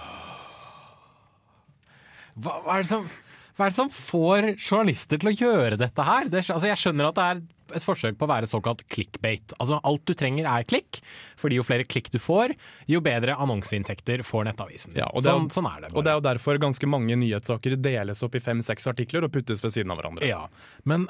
hva, 2.34 2.60
hva, 2.64 2.76
er 2.76 2.82
det 2.82 2.90
som, 2.90 3.06
hva 3.54 3.66
er 3.66 3.70
det 3.70 3.78
som 3.78 3.90
får 3.92 4.46
journalister 4.56 5.20
til 5.22 5.30
å 5.30 5.34
gjøre 5.34 5.78
dette 5.78 6.06
her? 6.06 6.26
Det, 6.30 6.42
altså, 6.42 6.66
jeg 6.66 6.80
skjønner 6.80 7.10
at 7.10 7.18
det 7.18 7.26
er 7.30 7.42
et 7.78 7.86
forsøk 7.86 8.16
på 8.18 8.26
å 8.26 8.30
være 8.30 8.48
såkalt 8.50 8.82
clickbait. 8.90 9.54
Altså, 9.62 9.78
alt 9.86 10.02
du 10.08 10.14
trenger 10.18 10.48
er 10.50 10.66
klikk, 10.68 10.98
fordi 11.40 11.60
jo 11.60 11.66
flere 11.66 11.86
klikk 11.86 12.10
du 12.12 12.18
får, 12.22 12.56
jo 12.90 13.00
bedre 13.04 13.36
annonseinntekter 13.40 14.24
får 14.26 14.48
nettavisen. 14.50 14.98
Ja, 14.98 15.06
er 15.06 15.26
sånn, 15.26 15.50
sånn 15.54 15.68
er 15.70 15.84
det 15.84 15.92
Og 15.94 16.04
det 16.04 16.12
er 16.12 16.18
jo 16.18 16.26
derfor 16.26 16.58
ganske 16.62 16.90
mange 16.90 17.16
nyhetssaker 17.20 17.78
deles 17.78 18.24
opp 18.26 18.34
i 18.34 18.42
fem-seks 18.42 18.90
artikler 18.90 19.26
og 19.26 19.34
puttes 19.34 19.62
ved 19.64 19.76
siden 19.76 19.94
av 19.94 20.02
hverandre. 20.02 20.28
Ja, 20.28 20.44
men 20.88 21.06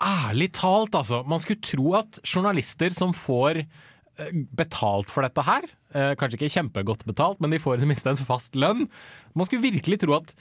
ærlig 0.00 0.52
talt, 0.56 0.94
altså. 0.96 1.24
Man 1.28 1.42
skulle 1.42 1.60
tro 1.64 1.96
at 1.98 2.22
journalister 2.22 2.94
som 2.96 3.12
får 3.16 3.64
eh, 3.64 4.30
betalt 4.56 5.10
for 5.12 5.26
dette 5.26 5.44
her, 5.44 5.66
eh, 5.92 6.14
kanskje 6.20 6.38
ikke 6.38 6.54
kjempegodt 6.54 7.04
betalt, 7.08 7.42
men 7.42 7.52
de 7.52 7.60
får 7.60 7.80
i 7.80 7.84
det 7.84 7.90
minste 7.90 8.14
en 8.14 8.22
fast 8.30 8.56
lønn, 8.56 8.86
man 9.34 9.50
skulle 9.50 9.66
virkelig 9.68 10.00
tro 10.06 10.16
at 10.16 10.32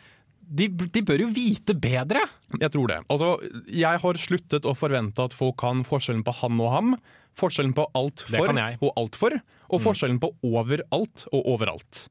de, 0.49 0.67
de 0.69 1.01
bør 1.05 1.23
jo 1.25 1.29
vite 1.33 1.75
bedre. 1.77 2.21
Jeg 2.59 2.73
tror 2.73 2.89
det. 2.91 2.99
Altså, 3.13 3.31
jeg 3.69 4.01
har 4.03 4.21
sluttet 4.21 4.65
å 4.65 4.75
forvente 4.77 5.21
at 5.29 5.35
folk 5.37 5.59
kan 5.61 5.83
forskjellen 5.87 6.25
på 6.25 6.33
han 6.41 6.59
og 6.59 6.71
ham, 6.73 6.93
forskjellen 7.39 7.75
på 7.77 7.85
alt 7.95 8.23
for. 8.25 8.49
Mm. 8.53 8.79
og 8.81 8.93
alt 8.99 9.19
for, 9.19 9.35
og 9.69 9.83
forskjellen 9.83 10.17
på 10.21 10.33
overalt 10.49 11.27
og 11.31 11.45
overalt. 11.53 12.07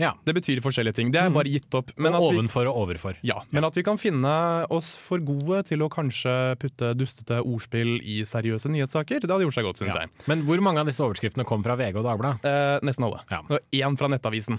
Ja. 0.00 0.10
Det 0.26 0.34
betyr 0.34 0.58
forskjellige 0.62 0.96
ting. 0.96 1.10
Det 1.14 1.20
er 1.22 1.30
bare 1.30 1.50
gitt 1.50 1.74
opp. 1.78 1.92
Men 2.02 2.16
og 2.18 2.32
at 2.32 2.50
vi, 2.50 2.64
og 2.66 2.78
overfor. 2.82 3.18
ja, 3.22 3.36
men 3.54 3.66
at 3.66 3.76
vi 3.78 3.84
kan 3.86 3.98
finne 4.00 4.32
oss 4.74 4.94
for 4.98 5.22
gode 5.22 5.60
til 5.68 5.84
å 5.86 5.90
kanskje 5.92 6.32
putte 6.58 6.92
dustete 6.98 7.38
ordspill 7.44 8.00
i 8.02 8.22
seriøse 8.26 8.70
nyhetssaker, 8.74 9.22
det 9.22 9.30
hadde 9.30 9.46
gjort 9.46 9.58
seg 9.58 9.68
godt, 9.68 9.82
syns 9.82 9.94
Ja. 9.94 10.00
jeg. 10.06 10.10
Men 10.26 10.42
hvor 10.48 10.58
mange 10.66 10.82
av 10.82 10.90
disse 10.90 11.02
overskriftene 11.04 11.46
kom 11.46 11.62
fra 11.62 11.76
VG 11.78 11.94
og 12.02 12.08
Dagbladet? 12.08 12.42
Eh, 12.42 12.78
nesten 12.82 13.06
alle. 13.06 13.22
Ja. 13.30 13.42
Og 13.48 13.60
én 13.70 13.96
fra 13.98 14.08
Nettavisen. 14.10 14.58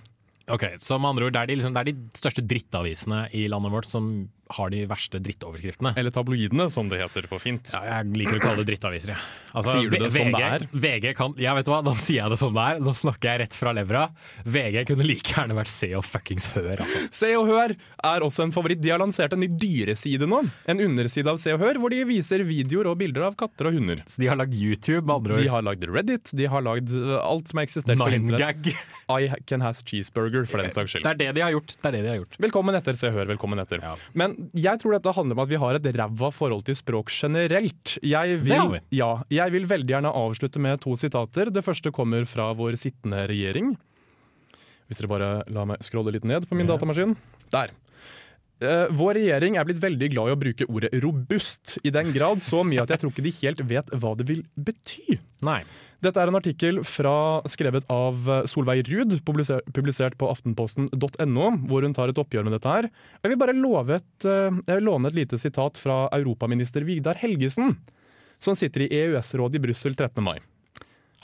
Ok, 0.54 0.64
Så 0.78 1.00
med 1.02 1.10
andre 1.10 1.26
ord, 1.26 1.34
det 1.34 1.42
er, 1.42 1.50
de, 1.50 1.56
liksom, 1.58 1.74
det 1.74 1.82
er 1.82 1.90
de 1.90 2.20
største 2.20 2.44
drittavisene 2.46 3.24
i 3.34 3.48
landet 3.50 3.74
vårt 3.74 3.90
som 3.90 4.10
har 4.50 4.70
de 4.70 4.84
verste 4.90 5.20
drittoverskriftene. 5.24 5.94
Eller 5.98 6.14
tabloidene, 6.14 6.70
som 6.70 6.90
det 6.90 7.00
heter 7.02 7.26
på 7.30 7.40
fint. 7.42 7.72
Ja, 7.74 7.82
jeg 7.98 8.14
liker 8.20 8.38
å 8.38 8.44
kalle 8.44 8.62
det 8.62 8.68
drittaviser. 8.74 9.16
jeg. 9.16 9.22
Altså, 9.56 9.78
Sier 9.80 9.90
du 9.90 9.98
det 9.98 10.12
som 10.14 10.32
det 10.36 10.44
er? 10.46 10.66
VG 10.72 11.08
kan, 11.18 11.34
ja, 11.42 11.56
vet 11.58 11.66
du 11.68 11.72
hva, 11.72 11.82
Da 11.86 11.96
sier 11.98 12.22
jeg 12.22 12.34
det 12.34 12.40
som 12.42 12.54
det 12.56 12.66
er. 12.74 12.82
Nå 12.84 12.94
snakker 12.96 13.32
jeg 13.32 13.42
rett 13.46 13.58
fra 13.58 13.74
levra. 13.76 14.04
VG 14.46 14.82
kunne 14.92 15.08
like 15.08 15.34
gjerne 15.34 15.58
vært 15.58 15.72
Se 15.72 15.90
og 15.98 16.06
fuckings 16.06 16.48
Hør. 16.54 16.76
altså. 16.76 17.02
Se 17.16 17.32
og 17.40 17.50
Hør 17.50 17.76
er 17.76 18.26
også 18.28 18.46
en 18.46 18.54
favoritt. 18.56 18.82
De 18.84 18.92
har 18.94 19.02
lansert 19.02 19.34
en 19.34 19.42
ny 19.42 19.50
dyreside 19.50 20.30
nå. 20.30 20.44
En 20.72 20.84
underside 20.86 21.32
av 21.32 21.40
Se 21.42 21.56
og 21.56 21.64
Hør, 21.64 21.80
hvor 21.82 21.94
de 21.96 22.04
viser 22.08 22.44
videoer 22.46 22.92
og 22.92 23.00
bilder 23.02 23.30
av 23.30 23.40
katter 23.40 23.72
og 23.72 23.80
hunder. 23.80 24.04
Så 24.08 24.22
de 24.22 24.30
har 24.30 24.40
lagd 24.40 24.54
YouTube, 24.54 25.06
med 25.08 25.16
andre 25.18 25.42
De 25.42 25.50
har 25.52 25.66
lagd 25.66 25.88
Reddit, 25.90 26.32
de 26.36 26.48
har 26.52 26.64
lagd 26.66 26.92
uh, 26.94 27.18
alt 27.24 27.50
som 27.50 27.62
har 27.62 27.68
eksistert 27.70 28.00
på 28.00 28.12
internett. 28.14 28.74
I 29.10 29.30
can 29.46 29.62
has 29.62 29.84
cheeseburger, 29.86 30.48
for 30.50 30.62
den 30.62 30.72
saks 30.74 30.96
skyld. 30.96 31.06
Det 31.06 31.12
er 31.14 31.20
det 31.20 31.32
de 31.38 31.44
har 31.46 31.54
gjort. 31.54 31.76
Det 31.78 31.90
er 31.90 31.98
det 31.98 32.04
de 32.06 32.10
har 32.10 32.22
gjort. 32.24 32.38
Velkommen 32.42 32.78
etter, 32.78 32.98
Se 32.98 33.12
og 33.12 33.20
Hør. 33.20 33.30
Velkommen 33.36 33.62
etter. 33.62 33.84
Ja. 33.86 33.94
Men 34.18 34.35
jeg 34.56 34.82
tror 34.82 34.96
dette 34.96 35.14
handler 35.16 35.38
om 35.38 35.44
at 35.46 35.52
vi 35.52 35.60
har 35.62 35.78
et 35.78 35.90
ræva 35.96 36.30
forhold 36.34 36.66
til 36.68 36.78
språk 36.78 37.12
generelt. 37.14 37.96
Jeg 38.06 38.40
vil, 38.42 38.52
Det 38.52 38.60
har 38.62 38.72
vi. 38.74 38.82
Ja, 38.98 39.12
jeg 39.34 39.56
vil 39.56 39.68
veldig 39.70 39.96
gjerne 39.96 40.14
avslutte 40.14 40.62
med 40.62 40.82
to 40.84 40.96
sitater. 41.00 41.52
Det 41.54 41.66
første 41.66 41.94
kommer 41.96 42.28
fra 42.30 42.52
vår 42.58 42.78
sittende 42.82 43.26
regjering. 43.32 43.74
Hvis 44.86 45.02
dere 45.02 45.10
bare 45.10 45.32
la 45.50 45.66
meg 45.66 45.82
scrolle 45.86 46.14
litt 46.14 46.28
ned 46.28 46.46
på 46.50 46.58
min 46.58 46.70
datamaskin. 46.70 47.16
Der. 47.54 47.74
Uh, 48.64 48.88
vår 48.96 49.18
regjering 49.20 49.58
er 49.60 49.66
blitt 49.68 49.82
veldig 49.84 50.08
glad 50.14 50.30
i 50.30 50.34
å 50.36 50.40
bruke 50.40 50.68
ordet 50.72 50.94
robust, 51.04 51.76
i 51.84 51.92
den 51.92 52.14
grad 52.16 52.40
så 52.44 52.62
mye 52.64 52.86
at 52.86 52.94
jeg 52.94 53.02
tror 53.02 53.12
ikke 53.12 53.26
de 53.26 53.34
helt 53.42 53.64
vet 53.68 53.90
hva 53.92 54.14
det 54.16 54.30
vil 54.30 54.46
bety. 54.56 55.18
Nei. 55.44 55.60
Dette 56.04 56.22
er 56.22 56.30
en 56.30 56.38
artikkel 56.38 56.82
fra, 56.86 57.42
skrevet 57.50 57.86
av 57.92 58.28
Solveig 58.52 58.84
Ruud, 58.90 59.16
publisert 59.26 60.18
på 60.20 60.30
aftenposten.no, 60.32 61.52
hvor 61.70 61.86
hun 61.88 61.96
tar 61.96 62.12
et 62.12 62.20
oppgjør 62.22 62.48
med 62.48 62.58
dette 62.58 62.72
her. 62.72 62.90
Jeg 63.24 63.34
vil 63.34 63.40
bare 63.42 63.56
love 63.58 64.00
et, 64.00 64.28
eh, 64.28 64.60
vil 64.68 64.86
låne 64.90 65.10
et 65.10 65.18
lite 65.18 65.40
sitat 65.42 65.80
fra 65.82 66.06
europaminister 66.12 66.86
Vigdar 66.86 67.16
Helgesen, 67.22 67.78
som 68.40 68.56
sitter 68.56 68.86
i 68.86 68.92
EØS-rådet 68.92 69.56
i 69.56 69.64
Brussel 69.68 69.96
13. 69.96 70.22
mai. 70.24 70.40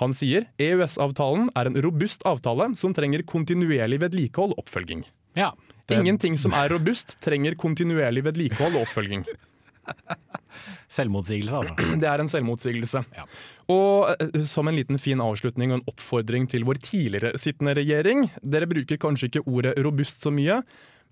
Han 0.02 0.16
sier 0.18 0.48
EØS-avtalen 0.58 1.52
er 1.56 1.70
en 1.70 1.78
robust 1.84 2.24
avtale 2.26 2.72
som 2.80 2.96
trenger 2.98 3.22
kontinuerlig 3.28 4.00
vedlikehold 4.02 4.56
og 4.56 4.64
oppfølging. 4.64 5.04
Ja. 5.38 5.52
Det, 5.86 6.00
Ingenting 6.00 6.38
som 6.40 6.56
er 6.58 6.72
robust, 6.72 7.20
trenger 7.22 7.54
kontinuerlig 7.60 8.24
vedlikehold 8.26 8.80
og 8.80 8.88
oppfølging. 8.88 9.26
Selvmotsigelse, 10.92 11.56
altså. 11.62 11.76
Det 12.02 12.08
er 12.10 12.22
en 12.24 12.30
selvmotsigelse. 12.32 13.04
Ja. 13.16 13.26
Og 13.72 14.10
eh, 14.20 14.42
som 14.50 14.68
en 14.68 14.76
liten 14.78 15.00
fin 15.02 15.22
avslutning 15.24 15.72
og 15.72 15.80
en 15.80 15.86
oppfordring 15.92 16.48
til 16.52 16.66
vår 16.68 16.82
tidligere 16.84 17.32
sittende 17.40 17.76
regjering 17.78 18.26
Dere 18.44 18.68
bruker 18.70 19.00
kanskje 19.02 19.30
ikke 19.32 19.46
ordet 19.48 19.78
robust 19.86 20.24
så 20.26 20.34
mye, 20.34 20.60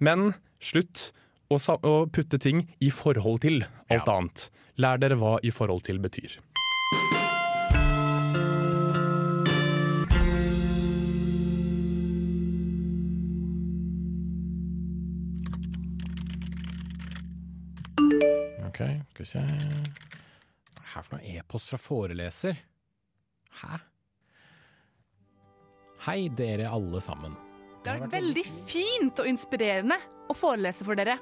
men 0.03 0.33
slutt 0.59 1.09
å, 1.49 1.57
å 1.57 1.93
putte 2.13 2.39
ting 2.41 2.65
i 2.83 2.91
forhold 2.93 3.41
til 3.45 3.63
alt 3.89 4.05
Ja. 4.05 4.17
annet. 4.17 4.49
Lær 4.79 4.99
dere 5.01 5.17
hva 5.19 5.37
i 5.43 5.51
forhold 5.51 5.83
til 5.87 5.97
betyr. 5.99 6.37
Ok, 18.79 18.85
skal 19.11 19.25
vi 19.25 19.27
se 19.27 19.39
Hva 19.43 19.49
er 19.51 20.77
det 20.79 20.91
her 20.93 21.03
for 21.03 21.15
noe 21.17 21.31
e-post 21.33 21.71
fra 21.73 21.77
foreleser? 21.83 22.59
Hæ? 23.59 23.79
Hei, 26.05 26.29
dere 26.31 26.69
alle 26.71 27.01
sammen. 27.03 27.33
Det 27.83 27.91
har 27.91 27.99
vært 28.05 28.15
veldig 28.15 28.43
fint 28.69 29.19
og 29.19 29.27
inspirerende 29.27 29.97
å 30.31 30.35
forelese 30.37 30.87
for 30.87 30.95
dere. 30.95 31.17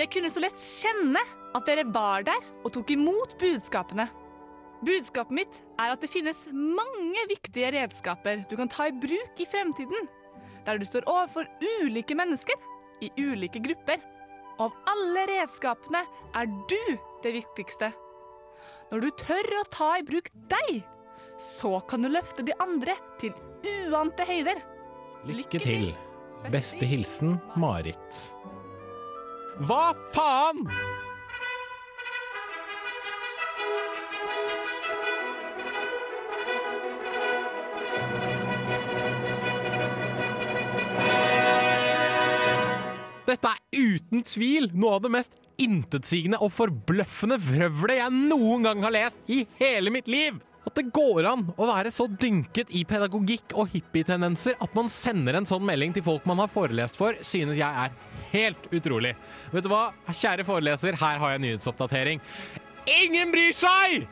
Jeg 0.00 0.08
kunne 0.14 0.30
så 0.32 0.40
lett 0.40 0.56
kjenne 0.64 1.20
at 1.52 1.68
dere 1.68 1.84
var 1.92 2.24
der 2.24 2.40
og 2.62 2.72
tok 2.72 2.94
imot 2.96 3.36
budskapene. 3.42 4.08
Budskapet 4.80 5.36
mitt 5.42 5.60
er 5.76 5.92
at 5.92 6.00
det 6.00 6.08
finnes 6.14 6.46
mange 6.56 7.26
viktige 7.28 7.74
redskaper 7.76 8.46
du 8.48 8.56
kan 8.56 8.72
ta 8.72 8.88
i 8.88 8.96
bruk 8.96 9.44
i 9.44 9.50
fremtiden, 9.58 10.08
der 10.64 10.80
du 10.80 10.88
står 10.88 11.04
overfor 11.04 11.52
ulike 11.84 12.16
mennesker 12.16 12.56
i 13.04 13.12
ulike 13.20 13.60
grupper. 13.60 14.00
Og 14.62 14.68
av 14.70 14.92
alle 14.92 15.22
redskapene 15.26 16.04
er 16.38 16.50
du 16.70 16.98
det 17.24 17.32
viktigste. 17.34 17.88
Når 18.92 19.02
du 19.02 19.08
tør 19.18 19.48
å 19.58 19.62
ta 19.74 19.88
i 19.98 20.04
bruk 20.06 20.28
deg, 20.52 20.84
så 21.42 21.80
kan 21.90 22.04
du 22.04 22.10
løfte 22.12 22.44
de 22.46 22.54
andre 22.62 22.94
til 23.18 23.34
uante 23.90 24.26
høyder. 24.28 24.62
Lykke 25.26 25.62
til. 25.64 25.90
Beste 26.54 26.86
hilsen 26.86 27.40
Marit. 27.58 28.22
Hva 29.66 29.90
faen?! 30.14 30.66
Dette 43.26 43.48
er 43.48 43.61
uten 43.72 44.22
tvil 44.26 44.70
noe 44.76 44.98
av 44.98 45.04
det 45.04 45.12
mest 45.16 45.36
intetsigende 45.62 46.40
og 46.42 46.52
forbløffende 46.54 47.38
vrøvlet 47.42 48.00
jeg 48.00 48.16
noen 48.30 48.66
gang 48.66 48.82
har 48.84 48.94
lest 48.94 49.30
i 49.32 49.44
hele 49.60 49.92
mitt 49.94 50.10
liv! 50.10 50.40
At 50.62 50.76
det 50.78 50.92
går 50.94 51.26
an 51.26 51.48
å 51.58 51.66
være 51.66 51.90
så 51.90 52.04
dynket 52.06 52.70
i 52.78 52.84
pedagogikk 52.86 53.54
og 53.58 53.72
hippietendenser 53.72 54.54
at 54.62 54.76
man 54.78 54.90
sender 54.92 55.34
en 55.34 55.48
sånn 55.48 55.64
melding 55.66 55.94
til 55.96 56.04
folk 56.06 56.26
man 56.28 56.38
har 56.38 56.52
forelest 56.52 56.98
for, 56.98 57.18
synes 57.26 57.58
jeg 57.58 57.66
er 57.66 57.96
helt 58.30 58.68
utrolig. 58.70 59.16
Vet 59.50 59.66
du 59.66 59.72
hva? 59.72 59.88
Kjære 60.06 60.46
foreleser, 60.46 60.98
her 61.00 61.18
har 61.18 61.34
jeg 61.34 61.42
nyhetsoppdatering. 61.48 62.22
Ingen 63.02 63.34
bryr 63.34 63.58
seg! 63.58 64.06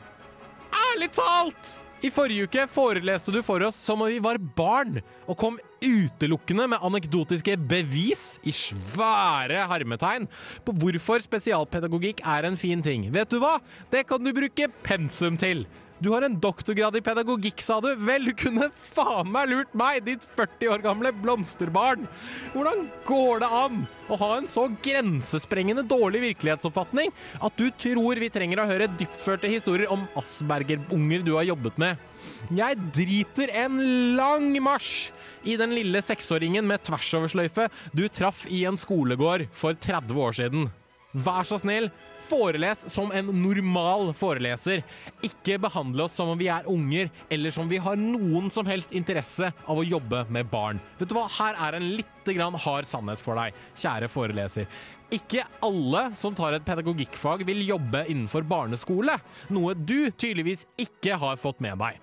Ærlig 0.90 1.12
talt! 1.14 1.76
I 2.02 2.10
forrige 2.10 2.48
uke 2.48 2.66
foreleste 2.70 3.32
du 3.34 3.42
for 3.44 3.62
oss 3.66 3.78
som 3.78 4.02
om 4.02 4.10
vi 4.10 4.18
var 4.24 4.40
barn, 4.56 4.98
og 5.28 5.36
kom 5.38 5.58
utelukkende 5.84 6.66
med 6.70 6.82
anekdotiske 6.84 7.56
bevis, 7.70 8.24
i 8.44 8.52
svære 8.54 9.66
hermetegn, 9.70 10.28
på 10.64 10.74
hvorfor 10.76 11.24
spesialpedagogikk 11.24 12.22
er 12.24 12.48
en 12.48 12.58
fin 12.60 12.82
ting. 12.84 13.08
Vet 13.12 13.32
du 13.32 13.40
hva? 13.42 13.56
Det 13.92 14.06
kan 14.08 14.22
du 14.22 14.32
bruke 14.36 14.70
pensum 14.84 15.40
til. 15.40 15.66
Du 16.00 16.08
har 16.14 16.24
en 16.24 16.36
doktorgrad 16.40 16.96
i 16.96 17.02
pedagogikk, 17.04 17.60
sa 17.60 17.76
du. 17.84 17.90
Vel, 18.00 18.30
du 18.30 18.32
kunne 18.32 18.70
faen 18.72 19.28
meg 19.28 19.50
lurt 19.50 19.74
meg, 19.76 20.00
ditt 20.06 20.24
40 20.38 20.72
år 20.72 20.84
gamle 20.84 21.12
blomsterbarn. 21.20 22.06
Hvordan 22.54 22.86
går 23.04 23.42
det 23.42 23.50
an 23.58 23.82
å 24.08 24.18
ha 24.22 24.30
en 24.38 24.48
så 24.48 24.64
grensesprengende 24.80 25.84
dårlig 25.84 26.22
virkelighetsoppfatning 26.24 27.12
at 27.44 27.60
du 27.60 27.68
tror 27.84 28.22
vi 28.22 28.32
trenger 28.32 28.62
å 28.62 28.68
høre 28.70 28.88
dyptførte 28.96 29.52
historier 29.52 29.92
om 29.92 30.08
Asperger-unger 30.16 31.26
du 31.26 31.34
har 31.36 31.50
jobbet 31.50 31.76
med? 31.84 32.00
Jeg 32.48 32.80
driter 32.96 33.52
en 33.66 33.78
lang 34.16 34.50
marsj 34.64 35.10
i 35.44 35.60
den 35.60 35.76
lille 35.76 36.00
seksåringen 36.04 36.64
med 36.68 36.80
tversoversløyfe 36.88 37.68
du 37.92 38.06
traff 38.08 38.46
i 38.48 38.64
en 38.68 38.80
skolegård 38.80 39.50
for 39.52 39.76
30 39.76 40.24
år 40.24 40.40
siden. 40.40 40.70
Vær 41.10 41.42
så 41.42 41.56
snill, 41.58 41.88
foreles 42.22 42.84
som 42.92 43.10
en 43.10 43.32
normal 43.34 44.12
foreleser. 44.14 44.84
Ikke 45.26 45.56
behandle 45.58 46.04
oss 46.06 46.14
som 46.14 46.30
om 46.30 46.38
vi 46.38 46.46
er 46.52 46.68
unger, 46.70 47.10
eller 47.34 47.54
som 47.54 47.66
vi 47.70 47.80
har 47.82 47.98
noen 47.98 48.46
som 48.54 48.68
helst 48.70 48.94
interesse 48.94 49.50
av 49.66 49.80
å 49.80 49.86
jobbe 49.86 50.22
med 50.30 50.46
barn. 50.52 50.78
Vet 51.00 51.10
du 51.10 51.16
hva, 51.18 51.26
her 51.40 51.58
er 51.66 51.78
en 51.80 51.88
litt 51.98 52.30
grann 52.30 52.54
hard 52.54 52.86
sannhet 52.86 53.22
for 53.22 53.40
deg, 53.40 53.56
kjære 53.82 54.10
foreleser. 54.12 54.68
Ikke 55.10 55.42
alle 55.66 56.04
som 56.14 56.36
tar 56.38 56.54
et 56.54 56.66
pedagogikkfag 56.66 57.42
vil 57.48 57.64
jobbe 57.66 58.04
innenfor 58.06 58.46
barneskole, 58.46 59.18
noe 59.50 59.74
du 59.74 60.12
tydeligvis 60.14 60.68
ikke 60.78 61.18
har 61.18 61.42
fått 61.42 61.58
med 61.64 61.82
deg. 61.82 61.98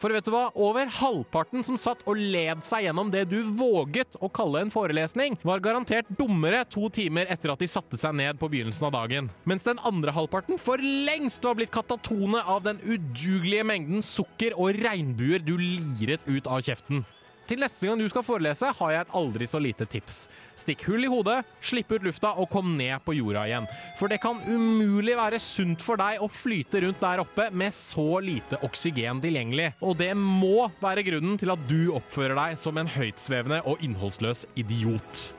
For 0.00 0.14
vet 0.16 0.24
du 0.24 0.32
hva? 0.32 0.46
Over 0.56 0.88
halvparten 0.96 1.64
som 1.66 1.76
satt 1.76 2.00
og 2.08 2.16
led 2.16 2.62
seg 2.64 2.86
gjennom 2.86 3.10
det 3.12 3.26
du 3.28 3.42
våget 3.58 4.16
å 4.16 4.30
kalle 4.32 4.62
en 4.64 4.72
forelesning, 4.72 5.36
var 5.44 5.60
garantert 5.60 6.08
dummere 6.16 6.62
to 6.72 6.88
timer 6.88 7.28
etter 7.28 7.52
at 7.52 7.60
de 7.60 7.68
satte 7.68 8.00
seg 8.00 8.16
ned 8.16 8.40
på 8.40 8.48
begynnelsen 8.48 8.88
av 8.88 8.94
dagen. 8.96 9.28
Mens 9.44 9.68
den 9.68 9.82
andre 9.84 10.14
halvparten 10.16 10.56
for 10.60 10.80
lengst 10.80 11.44
var 11.44 11.58
blitt 11.60 11.74
katatone 11.74 12.40
av 12.48 12.64
den 12.64 12.80
udugelige 12.80 13.66
mengden 13.68 14.00
sukker 14.04 14.56
og 14.56 14.80
regnbuer 14.80 15.44
du 15.44 15.58
liret 15.60 16.24
ut 16.24 16.48
av 16.48 16.64
kjeften. 16.64 17.04
Til 17.50 17.58
neste 17.58 17.88
gang 17.88 17.98
du 17.98 18.06
skal 18.10 18.22
forelese, 18.22 18.68
har 18.78 18.92
jeg 18.94 19.02
et 19.02 19.14
aldri 19.18 19.46
så 19.50 19.58
lite 19.62 19.86
tips. 19.90 20.22
Stikk 20.60 20.84
hull 20.86 21.06
i 21.06 21.10
hodet, 21.10 21.40
slipp 21.64 21.90
ut 21.96 22.04
lufta 22.06 22.30
og 22.38 22.46
kom 22.52 22.76
ned 22.78 23.02
på 23.02 23.16
jorda 23.16 23.42
igjen. 23.48 23.66
For 23.98 24.12
det 24.12 24.20
kan 24.22 24.38
umulig 24.46 25.16
være 25.18 25.40
sunt 25.42 25.82
for 25.82 25.98
deg 25.98 26.22
å 26.22 26.30
flyte 26.30 26.84
rundt 26.84 27.02
der 27.02 27.24
oppe 27.24 27.48
med 27.50 27.74
så 27.74 28.20
lite 28.22 28.60
oksygen 28.66 29.22
tilgjengelig. 29.24 29.72
Og 29.82 29.98
det 29.98 30.12
må 30.14 30.68
være 30.82 31.04
grunnen 31.08 31.40
til 31.40 31.50
at 31.50 31.66
du 31.70 31.90
oppfører 31.96 32.38
deg 32.38 32.60
som 32.60 32.78
en 32.78 32.90
høytsvevende 32.90 33.62
og 33.66 33.82
innholdsløs 33.82 34.46
idiot. 34.60 35.30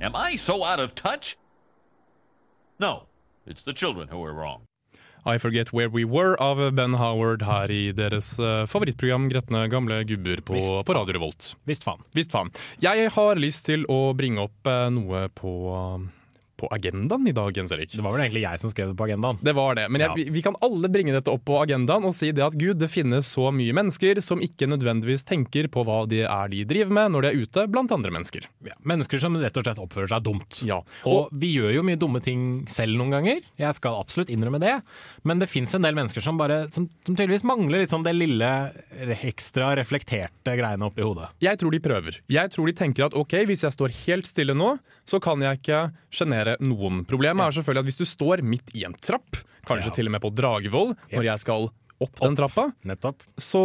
Am 0.00 0.14
I 0.14 0.36
so 0.36 0.62
out 0.62 0.78
of 0.78 0.94
touch? 0.94 1.36
No, 2.78 3.08
it's 3.46 3.62
the 3.64 3.72
children 3.72 4.08
who 4.08 4.24
are 4.24 4.32
wrong. 4.32 4.66
I 5.26 5.38
Forget 5.38 5.72
Where 5.72 5.88
We 5.88 6.04
Were 6.04 6.36
av 6.40 6.60
Ben 6.74 6.94
Howard 6.94 7.42
her 7.42 7.70
i 7.70 7.90
deres 7.92 8.38
eh, 8.38 8.66
favorittprogram 8.70 9.28
Gretne 9.28 9.64
gamle 9.68 10.04
gubber 10.06 10.38
på, 10.46 10.54
på 10.86 10.94
Radio 10.94 11.16
Revolt. 11.16 11.56
Visst 11.66 11.82
faen. 11.82 12.04
Visst 12.14 12.30
faen. 12.30 12.52
Jeg 12.78 13.10
har 13.16 13.40
lyst 13.42 13.66
til 13.66 13.82
å 13.90 14.12
bringe 14.14 14.44
opp 14.46 14.70
eh, 14.70 14.84
noe 14.94 15.24
på, 15.34 15.56
på 16.56 16.68
agendaen 16.72 17.26
i 17.28 17.32
dag, 17.36 17.52
Jens 17.56 17.72
Erik. 17.74 17.92
Det 17.92 18.02
var 18.04 18.14
vel 18.16 18.24
egentlig 18.26 18.42
jeg 18.46 18.60
som 18.62 18.70
skrev 18.72 18.90
det 18.92 18.96
på 18.98 19.06
agendaen. 19.08 19.38
Det 19.44 19.52
var 19.56 19.74
det, 19.78 19.88
men 19.92 20.00
jeg, 20.00 20.10
Ja. 20.16 20.32
vi, 20.32 20.42
kan 20.42 20.56
alle 20.64 20.88
bringe 20.88 21.12
dette 21.12 21.30
opp 21.32 21.44
på 21.44 21.58
agendaen 21.62 22.04
og 22.08 22.14
si 22.16 22.30
det 22.32 22.44
at 22.44 22.56
gud, 22.56 22.78
det 22.80 22.88
finnes 22.92 23.26
så 23.28 23.50
mye 23.52 23.74
mennesker 23.76 24.20
som 24.24 24.40
ikke 24.40 24.68
nødvendigvis 24.70 25.24
tenker 25.28 25.68
på 25.72 25.84
hva 25.84 26.06
det 26.08 26.22
er 26.24 26.48
de 26.52 26.64
driver 26.64 26.92
med 26.96 27.12
når 27.12 27.22
de 27.22 27.28
er 27.32 27.42
ute 27.44 27.66
blant 27.72 27.92
andre 27.92 28.10
mennesker. 28.14 28.46
Ja, 28.64 28.72
mennesker 28.88 29.20
som 29.20 29.36
rett 29.40 29.56
og 29.60 29.66
slett 29.66 29.82
oppfører 29.82 30.08
seg 30.14 30.24
dumt. 30.24 30.62
Ja, 30.64 30.80
Og 31.04 31.28
vi 31.32 31.52
gjør 31.58 31.74
jo 31.76 31.82
mye 31.86 31.98
dumme 32.00 32.22
ting 32.24 32.64
selv 32.72 32.96
noen 32.96 33.10
ganger, 33.16 33.42
jeg 33.60 33.74
skal 33.76 33.98
absolutt 34.00 34.30
innrømme 34.32 34.60
det. 34.62 34.78
Men 35.24 35.38
det 35.42 35.48
fins 35.52 35.74
en 35.76 35.82
del 35.84 35.94
mennesker 35.98 36.22
som 36.24 36.38
bare 36.40 36.70
som, 36.72 36.88
som 37.04 37.14
tydeligvis 37.16 37.44
mangler 37.44 37.82
litt 37.82 37.90
sånn 37.92 38.04
det 38.06 38.14
lille 38.16 38.48
ekstra 39.26 39.74
reflekterte 39.76 40.54
greiene 40.56 40.86
oppi 40.86 41.02
hodet. 41.04 41.28
Jeg 41.42 41.58
tror 41.60 41.74
de 41.74 41.80
prøver. 41.82 42.20
Jeg 42.32 42.50
tror 42.54 42.66
de 42.70 42.74
tenker 42.78 43.08
at 43.08 43.16
ok, 43.18 43.34
hvis 43.50 43.64
jeg 43.66 43.74
står 43.74 43.94
helt 44.06 44.28
stille 44.30 44.54
nå, 44.56 44.76
så 45.06 45.20
kan 45.22 45.42
jeg 45.44 45.60
ikke 45.60 45.80
sjenere 46.14 46.45
noen. 46.60 47.04
Problemet 47.08 47.42
er 47.46 47.56
selvfølgelig 47.58 47.82
at 47.84 47.88
hvis 47.90 48.00
du 48.00 48.06
står 48.08 48.42
midt 48.46 48.70
i 48.78 48.84
en 48.86 48.94
trapp, 48.94 49.42
kanskje 49.66 49.90
Ja. 49.90 49.94
til 49.98 50.06
og 50.06 50.12
med 50.14 50.22
på 50.22 50.30
Dragevoll, 50.34 50.94
når 51.12 51.22
jeg 51.32 51.42
skal 51.42 51.68
opp 52.00 52.18
den 52.20 52.34
trappa, 52.36 52.72
Nettopp. 52.84 53.22
så 53.40 53.62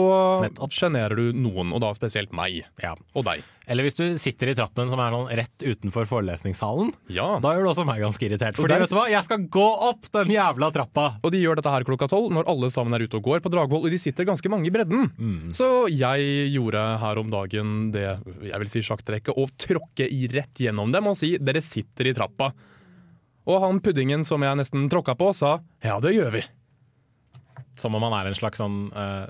sjenerer 0.72 1.16
du 1.20 1.34
noen, 1.34 1.74
og 1.76 1.82
da 1.84 1.92
spesielt 1.98 2.32
meg. 2.32 2.62
Ja. 2.82 2.94
Og 3.16 3.26
deg. 3.28 3.44
Eller 3.68 3.84
hvis 3.86 3.96
du 3.96 4.18
sitter 4.20 4.50
i 4.52 4.56
trappen 4.58 4.90
som 4.90 5.00
er 5.00 5.12
sånn 5.14 5.28
rett 5.38 5.64
utenfor 5.64 6.08
forelesningssalen. 6.10 6.90
Ja. 7.14 7.40
Da 7.44 7.54
gjør 7.56 7.68
du 7.68 7.70
også 7.72 7.86
meg 7.88 8.02
ganske 8.02 8.26
irritert. 8.28 8.56
Fordi 8.58 8.74
der- 8.74 8.80
vet 8.84 8.90
du 8.90 8.96
hva, 8.96 9.06
jeg 9.12 9.24
skal 9.24 9.46
gå 9.48 9.68
opp 9.90 10.10
den 10.12 10.28
jævla 10.34 10.72
trappa! 10.74 11.06
Og 11.24 11.32
de 11.32 11.38
gjør 11.44 11.56
dette 11.60 11.70
her 11.72 11.84
klokka 11.88 12.08
tolv, 12.10 12.32
når 12.32 12.48
alle 12.52 12.72
sammen 12.74 12.94
er 12.96 13.06
ute 13.06 13.16
og 13.20 13.24
går 13.24 13.40
på 13.44 13.52
Dragvoll, 13.54 13.86
og 13.86 13.92
de 13.92 13.98
sitter 14.02 14.26
ganske 14.26 14.50
mange 14.50 14.68
i 14.68 14.74
bredden. 14.74 15.12
Så 15.54 15.88
jeg 15.92 16.52
gjorde 16.52 17.00
her 17.00 17.18
om 17.22 17.30
dagen 17.30 17.92
det 17.92 18.08
jeg 18.50 18.60
vil 18.60 18.68
si 18.70 18.80
sjakktrekket, 18.82 19.36
å 19.38 19.48
tråkke 19.56 20.08
i 20.10 20.28
rett 20.28 20.56
gjennom 20.60 20.92
dem 20.92 21.08
og 21.08 21.16
si 21.18 21.38
'dere 21.38 21.62
sitter 21.62 22.08
i 22.08 22.14
trappa'. 22.14 22.52
Og 23.48 23.60
han 23.62 23.80
puddingen 23.80 24.24
som 24.26 24.42
jeg 24.42 24.56
nesten 24.58 24.90
tråkka 24.90 25.16
på, 25.18 25.34
sa 25.34 25.60
'ja, 25.84 26.00
det 26.00 26.14
gjør 26.14 26.32
vi'. 26.34 26.48
Som 27.80 27.96
om 27.96 28.04
han 28.04 28.14
er 28.18 28.30
en 28.30 28.36
slags 28.36 28.60
sånn 28.60 28.80
uh, 28.92 29.28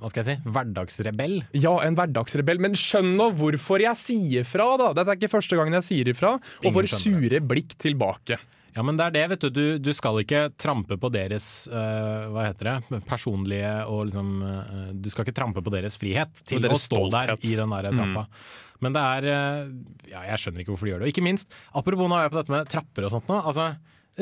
hva 0.00 0.10
skal 0.10 0.22
jeg 0.22 0.28
si, 0.28 0.50
hverdagsrebell. 0.54 1.40
Ja, 1.58 1.74
en 1.84 1.98
hverdagsrebell, 1.98 2.60
men 2.64 2.76
skjønn 2.78 3.12
nå 3.18 3.30
hvorfor 3.36 3.82
jeg 3.82 3.98
sier 4.00 4.46
fra, 4.48 4.70
da! 4.80 4.92
Dette 4.96 5.12
er 5.12 5.20
ikke 5.20 5.34
første 5.36 5.58
gangen 5.58 5.76
jeg 5.80 5.86
sier 5.88 6.12
ifra, 6.14 6.36
og 6.38 6.78
får 6.78 6.88
sure 6.94 7.42
blikk 7.44 7.76
tilbake. 7.80 8.38
Ja, 8.76 8.84
men 8.86 8.98
det 8.98 9.08
er 9.08 9.14
det, 9.16 9.24
vet 9.32 9.44
du. 9.44 9.48
Du, 9.50 9.62
du 9.82 9.90
skal 9.96 10.20
ikke 10.22 10.44
trampe 10.60 10.96
på 11.00 11.10
deres 11.10 11.66
uh, 11.72 12.28
hva 12.30 12.46
heter 12.46 12.70
det, 12.70 13.02
personlige 13.08 13.72
og 13.90 14.04
liksom 14.06 14.28
uh, 14.44 14.88
Du 14.94 15.08
skal 15.10 15.26
ikke 15.26 15.34
trampe 15.34 15.64
på 15.66 15.72
deres 15.74 15.98
frihet 15.98 16.44
til 16.46 16.62
deres 16.62 16.78
å 16.78 16.84
stå 16.84 17.02
stå 17.02 17.12
der 17.16 17.34
i 17.42 17.56
den 17.58 17.74
der 17.74 17.90
trappa. 17.90 18.26
Men 18.84 18.94
det 18.94 19.02
er 19.02 19.28
Ja, 20.12 20.22
jeg 20.30 20.38
skjønner 20.44 20.62
ikke 20.62 20.76
hvorfor 20.76 20.86
de 20.86 20.94
gjør 20.94 21.02
det. 21.02 21.08
Og 21.08 21.14
ikke 21.16 21.26
minst, 21.26 21.50
apropos 21.74 22.06
nå 22.06 22.20
er 22.20 22.28
jeg 22.28 22.34
på 22.36 22.40
dette 22.40 22.54
med 22.54 22.70
trapper 22.70 23.08
og 23.08 23.16
sånt 23.16 23.32
nå. 23.32 23.40
Altså, 23.42 23.72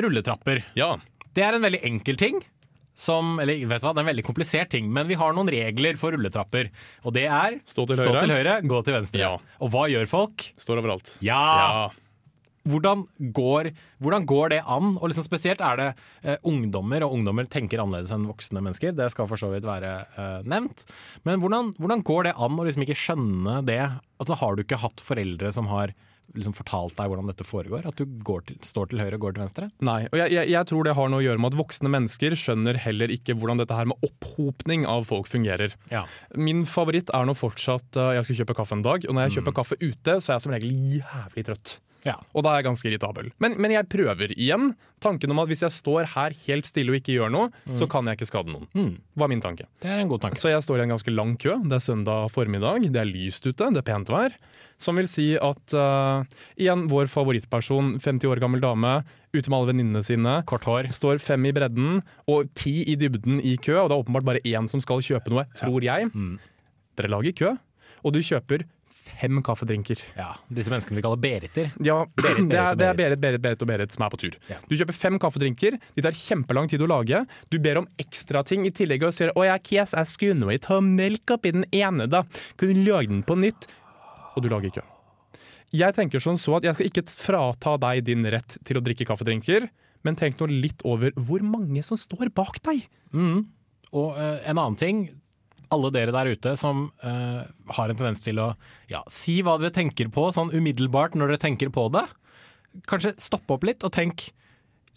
rulletrapper. 0.06 0.62
Ja. 0.78 0.94
Det 1.36 1.44
er 1.44 1.58
en 1.58 1.66
veldig 1.66 1.82
enkel 1.84 2.16
ting. 2.16 2.40
Som, 2.96 3.34
eller 3.42 3.60
vet 3.68 3.82
du 3.82 3.84
hva, 3.84 3.92
Det 3.92 4.00
er 4.00 4.06
en 4.06 4.12
veldig 4.14 4.24
komplisert 4.24 4.70
ting, 4.72 4.88
men 4.92 5.08
vi 5.10 5.18
har 5.20 5.34
noen 5.36 5.50
regler 5.52 5.98
for 6.00 6.16
rulletrapper. 6.16 6.70
Og 7.04 7.12
det 7.12 7.26
er 7.28 7.60
Stå 7.68 7.84
til 7.90 8.32
høyre. 8.32 8.56
gå 8.64 8.80
til 8.86 8.96
venstre. 8.96 9.20
Ja. 9.20 9.36
Og 9.60 9.70
hva 9.74 9.84
gjør 9.92 10.08
folk? 10.08 10.48
Står 10.56 10.80
overalt. 10.80 11.18
Ja! 11.20 11.44
Ja. 11.60 11.86
Hvordan 12.66 13.04
går, 13.36 13.68
hvordan 14.02 14.24
går 14.26 14.48
det 14.56 14.60
an? 14.66 14.96
Og 14.98 15.10
liksom 15.12 15.22
spesielt 15.22 15.60
er 15.62 15.76
det 15.78 15.88
eh, 16.24 16.40
ungdommer, 16.50 17.04
og 17.06 17.14
ungdommer 17.14 17.46
tenker 17.46 17.78
annerledes 17.78 18.10
enn 18.16 18.26
voksne 18.26 18.62
mennesker. 18.64 18.90
Det 18.96 19.06
skal 19.12 19.28
for 19.30 19.38
så 19.38 19.52
vidt 19.52 19.68
være 19.68 19.92
eh, 20.16 20.40
nevnt. 20.50 20.82
Men 21.28 21.38
hvordan, 21.44 21.74
hvordan 21.78 22.02
går 22.06 22.26
det 22.26 22.34
an 22.34 22.58
å 22.58 22.66
liksom 22.66 22.82
ikke 22.82 22.98
skjønne 22.98 23.60
det? 23.68 23.82
Altså, 24.18 24.38
har 24.40 24.56
du 24.58 24.64
ikke 24.64 24.80
hatt 24.82 25.04
foreldre 25.04 25.52
som 25.54 25.70
har 25.70 25.94
liksom 26.34 26.54
fortalt 26.56 26.96
deg 26.98 27.10
hvordan 27.10 27.30
dette 27.30 27.46
foregår? 27.46 27.86
At 27.88 28.00
du 28.00 28.18
går 28.26 28.46
til, 28.48 28.58
står 28.66 28.90
til 28.90 29.02
høyre 29.02 29.18
og 29.18 29.26
går 29.26 29.36
til 29.36 29.44
venstre? 29.44 29.68
Nei, 29.86 30.00
og 30.10 30.18
jeg, 30.20 30.34
jeg, 30.34 30.50
jeg 30.54 30.70
tror 30.70 30.88
det 30.88 30.96
har 30.98 31.10
noe 31.12 31.22
å 31.22 31.26
gjøre 31.26 31.42
med 31.42 31.54
at 31.54 31.60
voksne 31.60 31.92
mennesker 31.92 32.36
skjønner 32.38 32.80
heller 32.82 33.12
ikke 33.14 33.36
hvordan 33.38 33.62
dette 33.62 33.78
her 33.78 33.88
med 33.90 34.06
opphopning 34.06 34.86
av 34.90 35.06
folk 35.08 35.30
fungerer. 35.30 35.76
Ja. 35.92 36.04
Min 36.38 36.64
favoritt 36.68 37.12
er 37.14 37.28
nå 37.28 37.36
fortsatt 37.36 37.98
uh, 38.00 38.12
Jeg 38.16 38.26
skal 38.28 38.42
kjøpe 38.42 38.58
kaffe 38.60 38.78
en 38.78 38.86
dag, 38.86 39.06
og 39.06 39.16
når 39.16 39.28
jeg 39.28 39.38
kjøper 39.38 39.58
kaffe 39.60 39.80
ute, 39.80 40.18
så 40.20 40.32
er 40.32 40.36
jeg 40.36 40.46
som 40.46 40.56
regel 40.56 40.78
jævlig 40.96 41.46
trøtt. 41.50 41.78
Ja. 42.06 42.16
Og 42.32 42.44
da 42.46 42.52
er 42.52 42.60
jeg 42.60 42.68
ganske 42.68 42.88
irritabel. 42.88 43.30
Men, 43.42 43.56
men 43.60 43.74
jeg 43.74 43.88
prøver 43.90 44.32
igjen. 44.36 44.70
Tanken 45.02 45.32
om 45.34 45.40
at 45.42 45.50
hvis 45.50 45.64
jeg 45.66 45.74
står 45.74 46.06
her 46.14 46.34
helt 46.46 46.68
stille 46.68 46.94
og 46.94 47.00
ikke 47.00 47.16
gjør 47.18 47.32
noe, 47.34 47.50
så 47.76 47.88
kan 47.90 48.06
jeg 48.08 48.18
ikke 48.20 48.28
skade 48.30 48.52
noen. 48.52 48.94
Var 49.18 49.30
min 49.32 49.42
tanke. 49.44 49.66
Det 49.82 49.90
er 49.90 50.00
en 50.02 50.10
god 50.10 50.22
tanke. 50.24 50.38
Så 50.40 50.52
jeg 50.52 50.62
står 50.64 50.80
i 50.80 50.86
en 50.86 50.94
ganske 50.94 51.12
lang 51.12 51.34
kø. 51.42 51.56
Det 51.66 51.76
er 51.80 51.84
søndag 51.84 52.30
formiddag, 52.32 52.86
det 52.94 53.02
er 53.02 53.10
lyst 53.10 53.46
ute, 53.48 53.70
det 53.74 53.82
er 53.82 53.86
pent 53.86 54.12
vær. 54.12 54.34
Som 54.80 54.98
vil 55.00 55.08
si 55.08 55.30
at 55.40 55.74
uh, 55.76 56.24
igjen, 56.60 56.86
vår 56.92 57.08
favorittperson, 57.08 57.94
50 58.04 58.28
år 58.28 58.42
gammel 58.42 58.60
dame, 58.60 58.98
ute 59.32 59.48
med 59.48 59.58
alle 59.58 59.70
venninnene 59.72 60.02
sine. 60.04 60.38
Kort 60.48 60.66
hår. 60.68 60.90
Står 60.96 61.20
fem 61.24 61.48
i 61.48 61.54
bredden 61.56 62.02
og 62.30 62.50
ti 62.56 62.78
i 62.88 62.96
dybden 63.00 63.40
i 63.40 63.56
kø, 63.56 63.78
og 63.82 63.88
det 63.90 63.96
er 63.96 64.04
åpenbart 64.04 64.28
bare 64.28 64.44
én 64.44 64.68
som 64.70 64.82
skal 64.84 65.02
kjøpe 65.04 65.32
noe, 65.32 65.46
tror 65.60 65.84
jeg. 65.84 66.12
Dere 66.96 67.12
lager 67.12 67.36
kø, 67.36 67.54
og 68.04 68.14
du 68.16 68.20
kjøper 68.24 68.64
fem 69.06 69.38
kaffedrinker. 69.44 70.02
Ja, 70.16 70.32
Disse 70.52 70.72
menneskene 70.72 70.98
vi 70.98 71.04
kaller 71.04 71.20
beriter. 71.20 71.70
Ja, 71.84 71.98
Berit, 72.18 72.48
det 72.52 72.58
er, 72.60 72.78
det 72.78 72.88
er 72.88 72.98
Berit. 72.98 73.20
Berit, 73.22 73.22
Berit, 73.22 73.44
Berit 73.44 73.64
og 73.64 73.70
Berit 73.70 73.94
som 73.94 74.06
er 74.06 74.12
på 74.12 74.20
tur. 74.24 74.36
Ja. 74.50 74.58
Du 74.66 74.76
kjøper 74.76 74.96
fem 74.96 75.20
kaffedrinker, 75.22 75.78
de 75.96 76.04
tar 76.04 76.18
kjempelang 76.18 76.70
tid 76.72 76.84
å 76.84 76.90
lage. 76.90 77.22
Du 77.52 77.58
ber 77.62 77.82
om 77.82 77.88
ekstra 78.02 78.42
ting 78.46 78.66
i 78.68 78.74
tillegg 78.74 79.06
og 79.06 79.14
sier 79.16 79.32
'Å 79.34 79.46
ja, 79.46 79.56
Kies, 79.58 79.94
jeg 79.96 80.12
skulle 80.12 80.38
nå 80.40 80.52
ta 80.62 80.80
melk 80.80 81.36
oppi 81.36 81.52
den 81.52 81.66
ene, 81.72 82.06
da'. 82.10 82.26
Kunne 82.56 82.74
du 82.74 82.90
lage 82.90 83.08
den 83.08 83.22
på 83.22 83.38
nytt? 83.38 83.68
Og 84.36 84.42
du 84.44 84.48
lager 84.52 84.70
ikke. 84.70 84.86
Jeg 85.74 85.96
tenker 85.96 86.22
sånn 86.22 86.38
så 86.38 86.58
at 86.58 86.66
jeg 86.66 86.76
skal 86.76 86.88
ikke 86.90 87.04
frata 87.10 87.76
deg 87.82 88.04
din 88.06 88.24
rett 88.30 88.58
til 88.64 88.78
å 88.78 88.84
drikke 88.84 89.06
kaffedrinker, 89.08 89.68
men 90.06 90.16
tenk 90.18 90.38
nå 90.38 90.46
litt 90.46 90.84
over 90.86 91.10
hvor 91.18 91.42
mange 91.42 91.82
som 91.82 91.98
står 91.98 92.30
bak 92.36 92.60
deg. 92.62 92.86
Og 93.96 94.14
uh, 94.14 94.38
en 94.46 94.58
annen 94.58 94.78
ting, 94.78 95.06
alle 95.74 95.90
dere 95.94 96.14
der 96.14 96.30
ute 96.36 96.54
som 96.58 96.86
uh, 97.04 97.42
har 97.78 97.90
en 97.90 97.98
tendens 97.98 98.22
til 98.24 98.40
å 98.42 98.52
ja, 98.92 99.02
si 99.10 99.40
hva 99.44 99.56
dere 99.60 99.74
tenker 99.74 100.10
på 100.12 100.28
sånn 100.34 100.52
umiddelbart 100.54 101.18
når 101.18 101.34
dere 101.34 101.44
tenker 101.48 101.72
på 101.74 101.88
det. 101.94 102.04
Kanskje 102.90 103.16
stoppe 103.20 103.56
opp 103.56 103.66
litt 103.66 103.86
og 103.86 103.94
tenk 103.96 104.28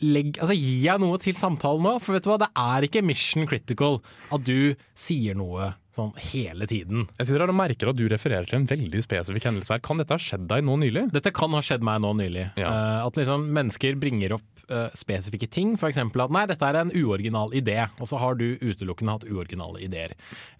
legg, 0.03 0.37
altså, 0.39 0.55
Gi 0.55 0.75
jeg 0.85 1.01
noe 1.01 1.19
til 1.21 1.37
samtalen 1.39 1.85
nå? 1.85 1.95
For 2.03 2.15
vet 2.15 2.25
du 2.25 2.31
hva, 2.31 2.39
det 2.41 2.49
er 2.59 2.87
ikke 2.87 3.03
mission 3.05 3.47
critical 3.49 3.99
at 4.35 4.45
du 4.47 4.75
sier 4.97 5.37
noe 5.37 5.73
sånn 5.95 6.13
hele 6.31 6.67
tiden. 6.69 7.07
Jeg 7.17 7.27
sitter 7.27 7.43
her 7.43 7.53
og 7.53 7.59
merker 7.59 7.91
at 7.91 7.99
du 7.99 8.05
refererer 8.11 8.47
til 8.47 8.61
en 8.61 8.69
veldig 8.69 9.01
spesifikk 9.03 9.49
hendelse 9.49 9.75
her. 9.75 9.83
Kan 9.83 9.99
dette 9.99 10.15
ha 10.15 10.21
skjedd 10.21 10.47
deg 10.51 10.63
nå 10.67 10.77
nylig? 10.83 11.07
Dette 11.15 11.33
kan 11.35 11.55
ha 11.57 11.63
skjedd 11.65 11.83
meg 11.85 12.01
nå 12.05 12.13
nylig. 12.21 12.47
Ja. 12.59 12.71
Uh, 12.71 13.07
at 13.07 13.19
liksom 13.19 13.49
mennesker 13.55 13.99
bringer 13.99 14.37
opp 14.39 14.58
eh, 14.69 14.87
spesifikke 14.97 15.47
ting. 15.51 15.73
F.eks. 15.77 15.97
at 15.97 16.31
nei, 16.35 16.45
dette 16.49 16.65
er 16.69 16.77
en 16.81 16.91
uoriginal 16.95 17.51
idé, 17.57 17.77
og 17.99 18.07
så 18.09 18.19
har 18.21 18.35
du 18.39 18.45
utelukkende 18.61 19.15
hatt 19.17 19.25
uoriginale 19.29 19.81
ideer. 19.85 20.13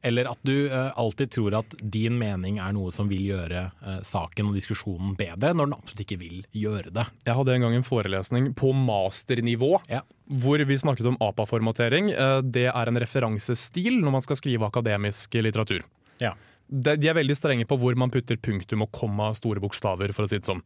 Eller 0.04 0.30
at 0.32 0.42
du 0.44 0.68
eh, 0.68 0.92
alltid 1.00 1.32
tror 1.36 1.58
at 1.62 1.76
din 1.82 2.18
mening 2.20 2.60
er 2.60 2.74
noe 2.76 2.92
som 2.96 3.10
vil 3.12 3.24
gjøre 3.32 3.64
eh, 3.70 4.00
saken 4.06 4.50
og 4.52 4.58
diskusjonen 4.60 5.16
bedre, 5.20 5.54
når 5.54 5.70
den 5.72 5.78
absolutt 5.80 6.06
ikke 6.06 6.20
vil 6.22 6.44
gjøre 6.56 6.94
det. 6.96 7.08
Jeg 7.26 7.38
hadde 7.40 7.56
en 7.58 7.66
gang 7.68 7.80
en 7.80 7.88
forelesning 7.88 8.52
på 8.60 8.74
masternivå 8.76 9.74
Ja. 9.90 10.02
hvor 10.30 10.62
vi 10.66 10.78
snakket 10.78 11.08
om 11.10 11.18
APA-formatering. 11.22 12.12
Det 12.52 12.68
er 12.70 12.88
en 12.92 13.00
referansestil 13.02 14.00
når 14.04 14.12
man 14.20 14.22
skal 14.26 14.38
skrive 14.40 14.68
akademisk 14.68 15.34
litteratur. 15.42 15.82
Ja. 16.22 16.34
De 16.70 17.08
er 17.10 17.16
veldig 17.18 17.34
strenge 17.34 17.66
på 17.66 17.80
hvor 17.82 17.96
man 17.98 18.12
putter 18.14 18.38
punktum 18.38 18.84
og 18.86 18.92
komma 18.94 19.32
store 19.34 19.62
bokstaver. 19.64 20.12
for 20.14 20.28
å 20.28 20.30
si 20.30 20.38
det 20.38 20.46
sånn. 20.46 20.62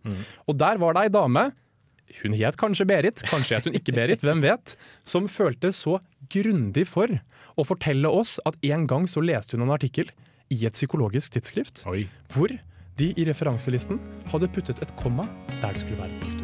Og 0.52 0.58
der 0.60 0.78
var 0.82 0.94
det 0.98 1.06
ei 1.06 1.12
dame, 1.14 1.46
hun 2.22 2.36
het 2.38 2.58
kanskje 2.60 2.88
Berit, 2.90 3.24
kanskje 3.30 3.60
het 3.60 3.70
hun 3.70 3.78
ikke 3.78 3.96
Berit, 3.96 4.24
hvem 4.26 4.44
vet, 4.44 4.76
som 5.08 5.30
følte 5.32 5.74
så 5.76 6.00
grundig 6.34 6.88
for 6.90 7.12
å 7.56 7.66
fortelle 7.68 8.10
oss 8.10 8.40
at 8.48 8.58
en 8.74 8.88
gang 8.90 9.10
så 9.10 9.24
leste 9.24 9.58
hun 9.58 9.68
en 9.68 9.76
artikkel 9.76 10.12
i 10.54 10.60
et 10.68 10.78
psykologisk 10.78 11.34
tidsskrift 11.38 11.86
Oi. 11.90 12.06
hvor 12.34 12.54
de 13.00 13.12
i 13.18 13.28
referanselisten 13.30 14.02
hadde 14.30 14.52
puttet 14.54 14.82
et 14.84 14.96
komma 15.00 15.28
der 15.60 15.74
det 15.74 15.86
skulle 15.86 16.02
være 16.02 16.14
et 16.14 16.26
punktum. 16.26 16.43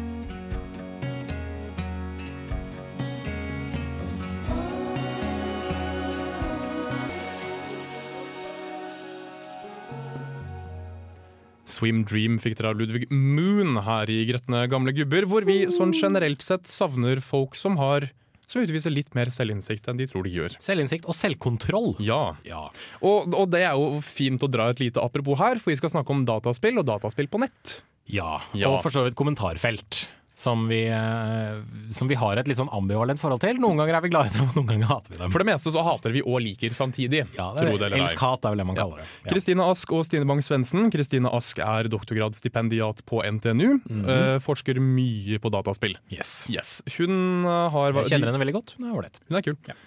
Swim 11.70 12.02
Dream 12.08 12.38
fikk 12.42 12.58
dere 12.58 12.72
av 12.74 12.80
Ludvig 12.80 13.06
Moon 13.14 13.76
her 13.86 14.10
i 14.10 14.24
Gretne 14.28 14.64
gamle 14.70 14.92
gubber, 14.96 15.26
hvor 15.30 15.46
vi 15.46 15.62
sånn 15.74 15.94
generelt 15.96 16.42
sett 16.42 16.66
savner 16.70 17.22
folk 17.24 17.54
som 17.58 17.78
har 17.80 18.08
som 18.50 18.64
utviser 18.64 18.90
litt 18.90 19.12
mer 19.14 19.30
selvinnsikt 19.30 19.86
enn 19.86 20.00
de 20.00 20.08
tror 20.10 20.24
de 20.26 20.32
gjør. 20.34 20.56
Selvinnsikt 20.58 21.04
og 21.06 21.14
selvkontroll. 21.14 21.92
Ja. 22.02 22.32
Ja. 22.42 22.64
Og, 22.98 23.30
og 23.38 23.52
det 23.52 23.60
er 23.62 23.76
jo 23.78 24.00
fint 24.02 24.42
å 24.42 24.48
dra 24.50 24.66
et 24.72 24.82
lite 24.82 24.98
apropos 24.98 25.38
her, 25.38 25.60
for 25.62 25.70
vi 25.70 25.78
skal 25.78 25.92
snakke 25.92 26.10
om 26.10 26.24
dataspill 26.26 26.80
og 26.82 26.88
dataspill 26.88 27.30
på 27.30 27.38
nett. 27.44 27.76
Ja, 28.10 28.40
Ja. 28.58 28.72
og 28.72 28.80
for 28.82 28.90
så 28.90 29.04
vidt 29.06 29.14
kommentarfelt. 29.14 30.00
Som 30.40 30.62
vi, 30.70 30.78
eh, 30.88 31.58
som 31.92 32.08
vi 32.08 32.16
har 32.16 32.38
et 32.40 32.48
litt 32.48 32.56
sånn 32.56 32.70
ambivalent 32.72 33.20
forhold 33.20 33.42
til. 33.42 33.58
Noen 33.60 33.76
ganger 33.80 33.98
er 33.98 34.04
vi 34.06 34.10
glad 34.12 34.30
i 34.30 34.32
dem, 34.38 34.46
og 34.48 34.54
noen 34.56 34.68
ganger 34.70 34.88
hater 34.94 35.12
vi 35.12 35.18
dem. 35.20 35.32
For 35.34 35.42
det 35.42 35.48
meste 35.50 35.72
så 35.74 35.82
hater 35.84 36.14
vi 36.14 36.22
og 36.24 36.38
liker 36.40 36.72
samtidig. 36.78 37.26
ja, 37.36 37.48
det 37.58 37.66
det 37.80 37.90
er. 37.90 37.96
Elsk-hat 37.98 38.46
er 38.48 38.54
vel 38.54 38.62
det 38.62 38.66
man 38.70 38.78
kaller 38.78 39.02
det. 39.02 39.08
Ja. 39.26 39.34
Kristine 39.34 39.66
Ask 39.68 39.92
og 39.92 40.06
Stine 40.08 40.24
Bang-Svendsen. 40.30 40.88
Kristine 40.94 41.28
Ask 41.36 41.60
er 41.60 41.90
doktorgradsstipendiat 41.92 43.04
på 43.10 43.20
NTNU. 43.26 43.80
Mhm. 43.84 44.08
eh, 44.08 44.38
forsker 44.40 44.80
mye 44.80 45.38
på 45.42 45.52
dataspill. 45.52 45.96
Yes. 46.10 46.48
Yes. 46.48 46.80
Hun 46.96 47.44
eh, 47.44 47.68
har 47.76 47.92
Jeg 48.00 48.14
kjenner 48.14 48.32
henne 48.32 48.40
veldig 48.46 48.56
godt. 48.56 48.74
Hun 48.78 48.88
er 48.88 48.96
ålreit. 48.96 49.20
Hun 49.28 49.36
er 49.36 49.42
kul. 49.50 49.56
Eh, 49.68 49.86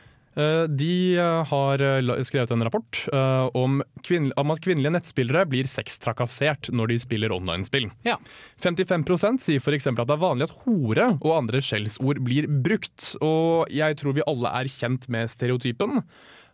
de 0.68 1.18
eh, 1.18 1.46
har 1.46 1.82
eh, 1.82 2.24
skrevet 2.26 2.52
en 2.52 2.64
rapport 2.66 3.02
eh, 3.14 3.46
om, 3.54 3.82
at 3.84 4.64
kvinnelige 4.66 4.94
nettspillere 4.96 5.46
blir 5.50 5.70
sextrakassert 5.70 6.72
når 6.74 6.94
de 6.94 6.98
spiller 7.04 7.36
online-spill. 7.36 7.90
Ja. 8.08 8.18
55 8.64 9.06
sier 9.44 9.62
f.eks. 9.62 9.88
at 9.92 10.02
det 10.02 10.16
er 10.16 10.24
vanlig 10.24 10.50
at 10.50 10.56
hore 10.66 11.12
og 11.20 11.36
andre 11.38 11.62
skjellsord 11.62 12.24
blir 12.26 12.50
brukt. 12.50 13.14
Og 13.22 13.70
jeg 13.74 14.00
tror 14.02 14.18
vi 14.18 14.26
alle 14.26 14.56
er 14.62 14.72
kjent 14.74 15.06
med 15.14 15.30
stereotypen. 15.30 16.02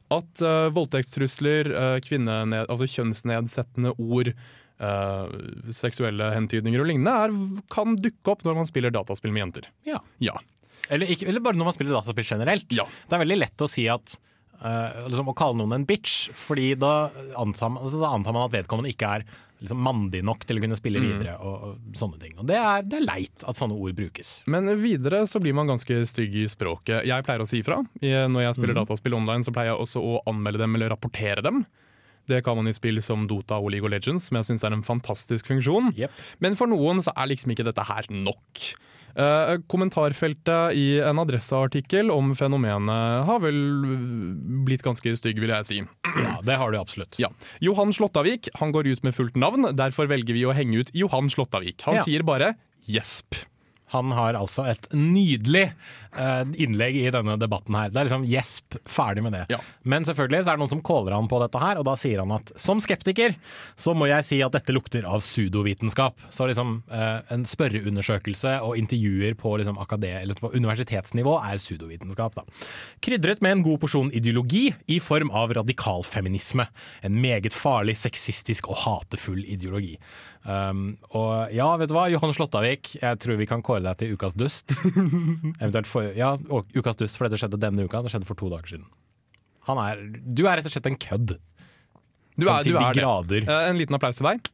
At 0.10 0.42
uh, 0.42 0.72
voldtektstrusler, 0.74 1.70
uh, 1.70 2.64
altså 2.66 2.88
kjønnsnedsettende 2.90 3.94
ord, 4.02 4.32
uh, 4.82 5.30
seksuelle 5.70 6.32
hentydninger 6.34 6.82
og 6.82 6.90
lignende 6.90 7.14
er, 7.14 7.36
kan 7.70 7.94
dukke 7.94 8.34
opp 8.34 8.42
når 8.48 8.58
man 8.58 8.70
spiller 8.70 8.96
dataspill 8.96 9.36
med 9.36 9.46
jenter. 9.46 9.70
Ja. 9.86 10.02
Ja. 10.18 10.40
Eller, 10.90 11.12
ikke, 11.14 11.28
eller 11.30 11.44
bare 11.46 11.60
når 11.60 11.70
man 11.70 11.76
spiller 11.76 11.96
dataspill 11.98 12.28
generelt. 12.28 12.72
Ja. 12.76 12.88
Det 13.08 13.18
er 13.18 13.24
veldig 13.26 13.40
lett 13.40 13.66
å 13.66 13.70
si 13.70 13.86
at 13.92 14.16
uh, 14.64 15.06
liksom 15.08 15.30
Å 15.32 15.38
kalle 15.38 15.62
noen 15.62 15.78
en 15.78 15.86
bitch, 15.90 16.32
fordi 16.36 16.74
da 16.80 17.12
antar 17.40 17.76
man, 17.76 17.86
altså, 17.86 18.02
da 18.02 18.16
antar 18.16 18.36
man 18.36 18.48
at 18.48 18.56
vedkommende 18.56 18.92
ikke 18.94 19.12
er 19.20 19.26
liksom, 19.62 19.82
mandig 19.86 20.24
nok 20.26 20.46
til 20.50 20.60
å 20.60 20.64
kunne 20.66 20.80
spille 20.80 21.04
videre. 21.04 21.36
Og, 21.46 21.68
og 21.68 22.00
sånne 22.00 22.22
ting 22.22 22.38
Og 22.38 22.48
det 22.50 22.58
er, 22.60 22.86
det 22.88 23.00
er 23.00 23.06
leit 23.06 23.46
at 23.46 23.60
sånne 23.60 23.78
ord 23.78 23.98
brukes. 23.98 24.40
Men 24.50 24.72
videre 24.82 25.26
så 25.30 25.42
blir 25.44 25.58
man 25.58 25.70
ganske 25.70 26.02
stygg 26.10 26.40
i 26.44 26.48
språket. 26.52 27.06
Jeg 27.10 27.28
pleier 27.28 27.46
å 27.46 27.50
si 27.50 27.62
ifra. 27.64 27.82
Når 28.02 28.48
jeg 28.48 28.58
spiller 28.58 28.82
dataspill 28.82 29.20
online, 29.20 29.46
så 29.46 29.54
pleier 29.56 29.74
jeg 29.74 29.84
også 29.86 30.04
å 30.04 30.24
anmelde 30.30 30.64
dem 30.64 30.80
eller 30.80 30.94
rapportere 30.96 31.46
dem. 31.46 31.64
Det 32.30 32.44
kan 32.46 32.58
man 32.60 32.70
i 32.70 32.76
spill 32.76 33.02
som 33.02 33.26
Dota 33.30 33.58
og 33.58 33.72
League 33.74 33.88
of 33.88 33.94
Legends, 33.94 34.28
som 34.30 34.38
jeg 34.38 34.52
syns 34.52 34.66
er 34.66 34.76
en 34.76 34.86
fantastisk 34.86 35.50
funksjon. 35.50 35.94
Yep. 35.98 36.22
Men 36.46 36.58
for 36.60 36.70
noen 36.70 37.02
så 37.06 37.14
er 37.16 37.32
liksom 37.32 37.56
ikke 37.56 37.66
dette 37.66 37.86
her 37.90 38.10
nok. 38.14 38.70
Eh, 39.16 39.58
kommentarfeltet 39.68 40.74
i 40.78 41.00
en 41.02 41.20
adresseartikkel 41.20 42.12
om 42.14 42.34
fenomenet 42.38 43.26
har 43.28 43.40
vel 43.44 43.58
blitt 44.68 44.84
ganske 44.86 45.16
stygg, 45.18 45.40
vil 45.42 45.50
jeg 45.54 45.66
si. 45.70 45.80
Ja, 46.24 46.38
det 46.46 46.58
har 46.62 46.72
du 46.72 46.78
absolutt. 46.80 47.18
Ja. 47.22 47.30
Johan 47.64 47.92
Slåttavik 47.96 48.50
han 48.60 48.72
går 48.76 48.88
ut 48.94 49.04
med 49.04 49.16
fullt 49.18 49.36
navn, 49.40 49.70
derfor 49.76 50.08
velger 50.12 50.34
vi 50.38 50.46
å 50.48 50.54
henge 50.56 50.80
ut 50.84 50.92
Johan 50.94 51.30
Slåttavik. 51.30 51.82
Han 51.88 51.96
Ja. 51.96 52.04
sier 52.06 52.24
bare 52.24 52.56
'gjesp'. 52.88 53.46
Han 53.94 54.14
har 54.16 54.38
altså 54.38 54.66
et 54.70 54.86
nydelig 54.94 55.66
eh, 55.70 56.44
innlegg 56.62 56.98
i 57.00 57.10
denne 57.14 57.38
debatten 57.42 57.78
her. 57.78 57.92
Det 57.94 58.02
er 58.02 58.10
liksom 58.10 58.28
gjesp, 58.30 58.78
ferdig 58.90 59.24
med 59.26 59.36
det. 59.36 59.44
Ja. 59.54 59.60
Men 59.90 60.06
selvfølgelig 60.08 60.44
så 60.44 60.54
er 60.54 60.60
det 60.60 60.64
noen 60.64 60.74
som 60.76 60.84
caller 60.86 61.16
han 61.18 61.30
på 61.32 61.42
dette 61.42 61.62
her, 61.62 61.82
og 61.82 61.88
da 61.88 61.96
sier 62.00 62.22
han 62.24 62.36
at 62.36 62.54
som 62.60 62.82
skeptiker 62.84 63.36
så 63.80 63.96
må 63.98 64.10
jeg 64.12 64.28
si 64.28 64.40
at 64.46 64.54
dette 64.56 64.76
lukter 64.76 65.08
av 65.10 65.24
pseudovitenskap. 65.24 66.22
Så 66.34 66.50
liksom 66.50 66.80
eh, 66.94 67.20
en 67.34 67.46
spørreundersøkelse 67.50 68.60
og 68.66 68.78
intervjuer 68.80 69.38
på, 69.40 69.56
liksom, 69.62 69.80
på 69.80 70.54
universitetsnivå 70.54 71.36
er 71.42 71.62
pseudovitenskap. 71.62 72.38
Da. 72.38 72.46
Krydret 73.06 73.44
med 73.46 73.58
en 73.58 73.66
god 73.66 73.82
porsjon 73.84 74.14
ideologi 74.16 74.68
i 74.88 75.00
form 75.04 75.34
av 75.36 75.54
radikalfeminisme. 75.58 76.68
En 77.06 77.22
meget 77.22 77.56
farlig, 77.56 77.98
sexistisk 78.00 78.70
og 78.70 78.84
hatefull 78.86 79.42
ideologi. 79.46 79.96
Um, 80.48 80.96
og 81.14 81.52
ja, 81.54 81.66
vet 81.78 81.90
du 81.92 81.94
hva, 81.98 82.06
Johan 82.10 82.32
Slåttavik, 82.34 82.94
jeg 83.02 83.20
tror 83.22 83.38
vi 83.38 83.46
kan 83.50 83.62
kåre 83.66 83.84
deg 83.84 83.98
til 84.00 84.14
ukas 84.16 84.34
dust. 84.40 84.72
Eventuelt 85.62 85.90
for, 85.90 86.08
ja, 86.16 86.32
ukas 86.80 86.98
dust, 87.00 87.20
for 87.20 87.28
dette 87.28 87.42
skjedde 87.42 87.60
denne 87.62 87.84
uka. 87.86 88.02
Det 88.06 88.14
skjedde 88.14 88.30
for 88.30 88.40
to 88.40 88.50
dager 88.54 88.72
siden. 88.76 88.88
Han 89.68 89.82
er, 89.84 90.00
du 90.24 90.46
er 90.48 90.58
rett 90.62 90.70
og 90.70 90.74
slett 90.74 90.88
en 90.90 90.98
kødd. 90.98 91.36
Du 92.40 92.46
Sånn 92.48 92.56
er, 92.56 92.64
til 92.64 92.72
du 92.74 92.78
de 92.80 92.86
er 92.86 92.96
det. 92.96 93.02
grader. 93.04 93.50
Eh, 93.52 93.68
En 93.70 93.78
liten 93.78 93.98
applaus 94.00 94.18
til 94.18 94.30
deg. 94.30 94.48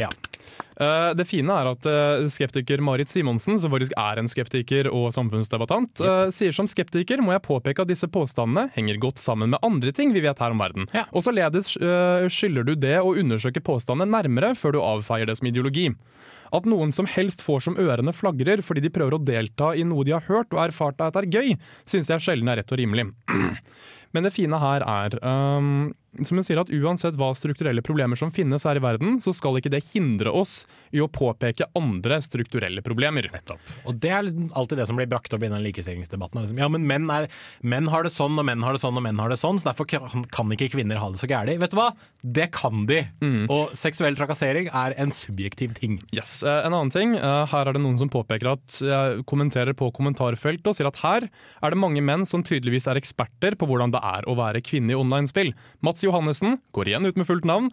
Ja. 0.00 0.08
Eh, 0.80 1.10
Det 1.18 1.26
fine 1.28 1.52
er 1.52 1.70
at 1.70 1.86
uh, 1.88 2.26
skeptiker 2.32 2.80
Marit 2.84 3.10
Simonsen, 3.12 3.60
som 3.60 3.72
faktisk 3.72 3.94
er 3.98 4.20
en 4.20 4.30
skeptiker 4.30 4.88
og 4.90 5.10
samfunnsdebattant, 5.14 6.02
uh, 6.04 6.26
sier 6.34 6.54
som 6.56 6.68
skeptiker 6.70 7.22
må 7.24 7.34
jeg 7.34 7.44
påpeke 7.44 7.84
at 7.84 7.90
disse 7.90 8.08
påstandene 8.10 8.70
henger 8.76 9.00
godt 9.02 9.22
sammen 9.22 9.52
med 9.52 9.62
andre 9.62 9.92
ting 9.94 10.14
vi 10.16 10.24
vet 10.24 10.40
her 10.42 10.54
om 10.54 10.62
verden. 10.62 10.88
Ja. 10.96 11.04
Og 11.12 11.26
således 11.26 11.74
skylder 12.32 12.66
du 12.66 12.74
det 12.78 12.98
å 13.00 13.14
undersøke 13.18 13.62
påstandene 13.64 14.10
nærmere 14.12 14.52
før 14.58 14.76
du 14.76 14.80
avfeier 14.82 15.28
det 15.28 15.36
som 15.38 15.48
ideologi. 15.50 15.90
At 16.52 16.68
noen 16.68 16.92
som 16.92 17.08
helst 17.08 17.42
får 17.44 17.64
som 17.66 17.78
ørene 17.80 18.12
flagrer 18.16 18.62
fordi 18.64 18.84
de 18.84 18.92
prøver 18.92 19.16
å 19.16 19.22
delta 19.24 19.72
i 19.76 19.86
noe 19.88 20.04
de 20.04 20.14
har 20.16 20.26
hørt 20.28 20.52
og 20.52 20.60
erfart 20.66 21.00
at 21.04 21.16
er 21.20 21.28
gøy, 21.32 21.56
syns 21.88 22.12
jeg 22.12 22.24
sjelden 22.24 22.52
er 22.52 22.60
rett 22.60 22.72
og 22.74 22.80
rimelig. 22.80 23.08
Men 24.12 24.26
det 24.26 24.34
fine 24.36 24.58
her 24.60 24.84
er, 24.84 25.16
um, 25.24 25.92
som 26.20 26.36
hun 26.36 26.44
sier, 26.44 26.60
at 26.60 26.68
uansett 26.68 27.16
hva 27.16 27.30
strukturelle 27.36 27.80
problemer 27.84 28.18
som 28.20 28.32
finnes 28.34 28.66
her 28.68 28.76
i 28.76 28.82
verden, 28.84 29.16
så 29.22 29.32
skal 29.32 29.56
ikke 29.56 29.72
det 29.72 29.80
hindre 29.94 30.32
oss 30.36 30.66
i 30.92 31.00
å 31.00 31.08
påpeke 31.08 31.70
andre 31.78 32.18
strukturelle 32.20 32.84
problemer. 32.84 33.30
Og 33.88 33.96
det 33.96 34.10
er 34.12 34.28
alltid 34.28 34.82
det 34.82 34.86
som 34.90 34.98
blir 35.00 35.08
brakt 35.08 35.32
opp 35.32 35.46
i 35.46 35.48
den 35.48 35.64
likestillingsdebatten. 35.64 36.42
Liksom, 36.44 36.60
ja, 36.60 36.68
men 36.72 36.84
menn, 36.88 37.08
er, 37.14 37.30
menn 37.64 37.88
har 37.92 38.04
det 38.04 38.12
sånn, 38.12 38.36
og 38.36 38.44
menn 38.44 38.64
har 38.66 38.76
det 38.76 38.82
sånn, 38.82 38.98
og 39.00 39.06
menn 39.06 39.22
har 39.22 39.32
det 39.32 39.40
sånn, 39.40 39.60
så 39.62 39.70
derfor 39.70 39.88
kan, 39.88 40.52
ikke 40.52 40.68
kvinner 40.74 41.00
ha 41.00 41.08
det 41.14 41.22
så 41.22 41.30
gærent. 41.30 41.62
Vet 41.62 41.72
du 41.72 41.78
hva? 41.80 41.88
Det 42.20 42.50
kan 42.54 42.84
de! 42.90 43.00
Og 43.48 43.72
seksuell 43.76 44.18
trakassering 44.18 44.68
er 44.68 44.96
en 45.00 45.14
subjektiv 45.16 45.72
ting. 45.80 45.96
Yes, 46.12 46.42
eh, 46.44 46.60
En 46.66 46.76
annen 46.76 46.92
ting, 46.92 47.16
eh, 47.16 47.46
her 47.48 47.68
er 47.68 47.72
det 47.72 47.82
noen 47.82 47.96
som 48.00 48.12
påpeker 48.12 48.52
at 48.52 48.76
jeg 48.84 49.24
kommenterer 49.28 49.72
på 49.76 49.88
kommentarfeltet 49.96 50.68
og 50.68 50.76
sier 50.76 50.90
at 50.92 51.00
her 51.00 51.26
er 51.28 51.72
det 51.72 51.80
mange 51.80 52.04
menn 52.04 52.28
som 52.28 52.44
tydeligvis 52.44 52.86
er 52.90 53.00
eksperter 53.00 53.56
på 53.56 53.66
hvordan 53.70 53.94
det 53.94 54.02
er 54.04 54.28
å 54.28 54.36
være 54.38 54.62
kvinne 54.64 54.92
i 54.92 54.98
online-spill. 54.98 55.54
Mats 55.82 56.01
Johannessen, 56.06 56.58
går 56.74 56.90
igjen 56.92 57.06
ut 57.08 57.18
med 57.20 57.28
fullt 57.28 57.46
navn, 57.48 57.70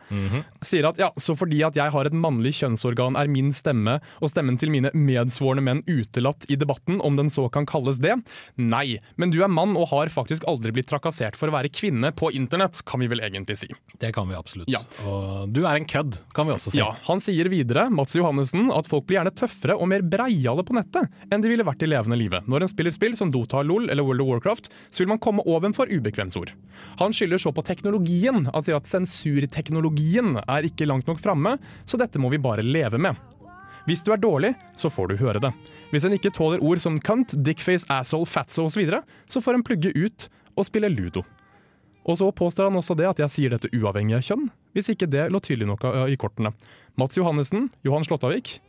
sier 0.65 0.87
at 0.89 0.99
ja, 1.01 1.09
så 1.19 1.35
fordi 1.37 1.61
at 1.65 1.77
jeg 1.77 1.93
har 1.93 2.09
et 2.09 2.15
mannlig 2.15 2.53
kjønnsorgan 2.59 3.17
er 3.19 3.29
min 3.31 3.51
stemme 3.55 3.99
og 4.19 4.31
stemmen 4.31 4.57
til 4.59 4.71
mine 4.73 4.91
medsvorne 4.93 5.63
menn 5.65 5.83
utelatt 5.87 6.45
i 6.49 6.57
debatten, 6.59 6.99
om 7.05 7.17
den 7.19 7.31
så 7.33 7.47
kan 7.53 7.67
kalles 7.69 8.01
det? 8.03 8.15
Nei, 8.59 8.99
men 9.19 9.33
du 9.33 9.39
er 9.43 9.51
mann 9.51 9.75
og 9.79 9.89
har 9.93 10.11
faktisk 10.13 10.45
aldri 10.49 10.73
blitt 10.75 10.89
trakassert 10.91 11.37
for 11.39 11.49
å 11.51 11.55
være 11.55 11.71
kvinne 11.73 12.11
på 12.15 12.31
internett, 12.35 12.81
kan 12.85 13.01
vi 13.03 13.09
vel 13.11 13.23
egentlig 13.25 13.57
si. 13.61 13.69
Det 13.99 14.11
kan 14.15 14.29
vi 14.29 14.37
absolutt. 14.37 14.69
Ja. 14.71 14.81
Og 15.09 15.49
du 15.53 15.63
er 15.65 15.79
en 15.79 15.87
kødd, 15.89 16.19
kan 16.35 16.47
vi 16.49 16.55
også 16.55 16.73
si. 16.73 16.79
Ja, 16.81 16.93
Han 17.07 17.21
sier 17.23 17.49
videre 17.51 17.87
Mats 17.93 18.15
Johannessen, 18.17 18.69
at 18.75 18.87
folk 18.89 19.07
blir 19.09 19.19
gjerne 19.19 19.35
tøffere 19.35 19.77
og 19.79 19.89
mer 19.91 20.05
breiale 20.05 20.63
på 20.65 20.75
nettet 20.77 21.09
enn 21.29 21.43
de 21.43 21.51
ville 21.51 21.65
vært 21.67 21.83
i 21.85 21.89
levende 21.89 22.17
livet. 22.19 22.47
Når 22.49 22.65
en 22.65 22.71
spiller 22.71 22.95
spill 22.95 23.17
som 23.19 23.31
Dota, 23.33 23.63
LOL 23.65 23.89
eller 23.89 24.05
World 24.05 24.23
of 24.23 24.29
Warcraft, 24.33 24.69
så 24.89 25.03
vil 25.03 25.11
man 25.11 25.21
komme 25.23 25.43
ovenfor 25.49 25.91
ubekvemsord. 25.91 26.53
Han 27.01 27.15
skylder 27.15 27.41
så 27.41 27.53
på 27.55 27.63
teknologien. 28.19 28.49
Han 28.53 28.75
at 28.75 28.87
sensurteknologien 28.87 30.37
er 30.47 30.67
ikke 30.67 30.87
langt 30.87 31.07
nok 31.07 31.19
framme, 31.19 31.57
så 31.85 31.97
dette 31.97 32.19
må 32.19 32.29
vi 32.29 32.37
bare 32.37 32.63
leve 32.63 32.97
med. 32.97 33.15
Hvis 33.87 34.03
du 34.03 34.11
er 34.11 34.19
dårlig, 34.19 34.53
så 34.75 34.89
får 34.89 35.07
du 35.09 35.17
høre 35.17 35.39
det. 35.39 35.51
Hvis 35.91 36.05
en 36.05 36.13
ikke 36.13 36.31
tåler 36.31 36.61
ord 36.61 36.79
som 36.79 36.99
cunt, 36.99 37.33
dickface, 37.33 37.87
asshole, 37.89 38.27
fatso 38.27 38.65
osv., 38.65 38.73
så, 38.73 38.79
videre, 38.79 39.01
så 39.27 39.41
får 39.41 39.55
en 39.55 39.63
plugge 39.63 39.91
ut 39.95 40.29
og 40.55 40.65
spille 40.65 40.89
ludo. 40.89 41.23
Og 42.05 42.17
så 42.17 42.29
påstår 42.31 42.69
han 42.69 42.77
også 42.77 42.95
det 42.95 43.07
at 43.09 43.19
jeg 43.19 43.33
sier 43.33 43.53
dette 43.53 43.71
uavhengig 43.73 44.17
av 44.17 44.23
kjønn, 44.25 44.49
hvis 44.73 44.91
ikke 44.93 45.09
det 45.09 45.29
lå 45.31 45.39
tydelig 45.41 45.67
nok 45.69 45.83
uh, 45.85 46.05
i 46.09 46.17
kortene. 46.19 46.53
Mats 46.97 47.17
Johannessen, 47.17 47.69
Johan 47.85 48.05
Slåttavik, 48.05 48.59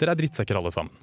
dere 0.00 0.14
er 0.14 0.20
drittsekker 0.20 0.58
alle 0.58 0.72
sammen. 0.74 0.94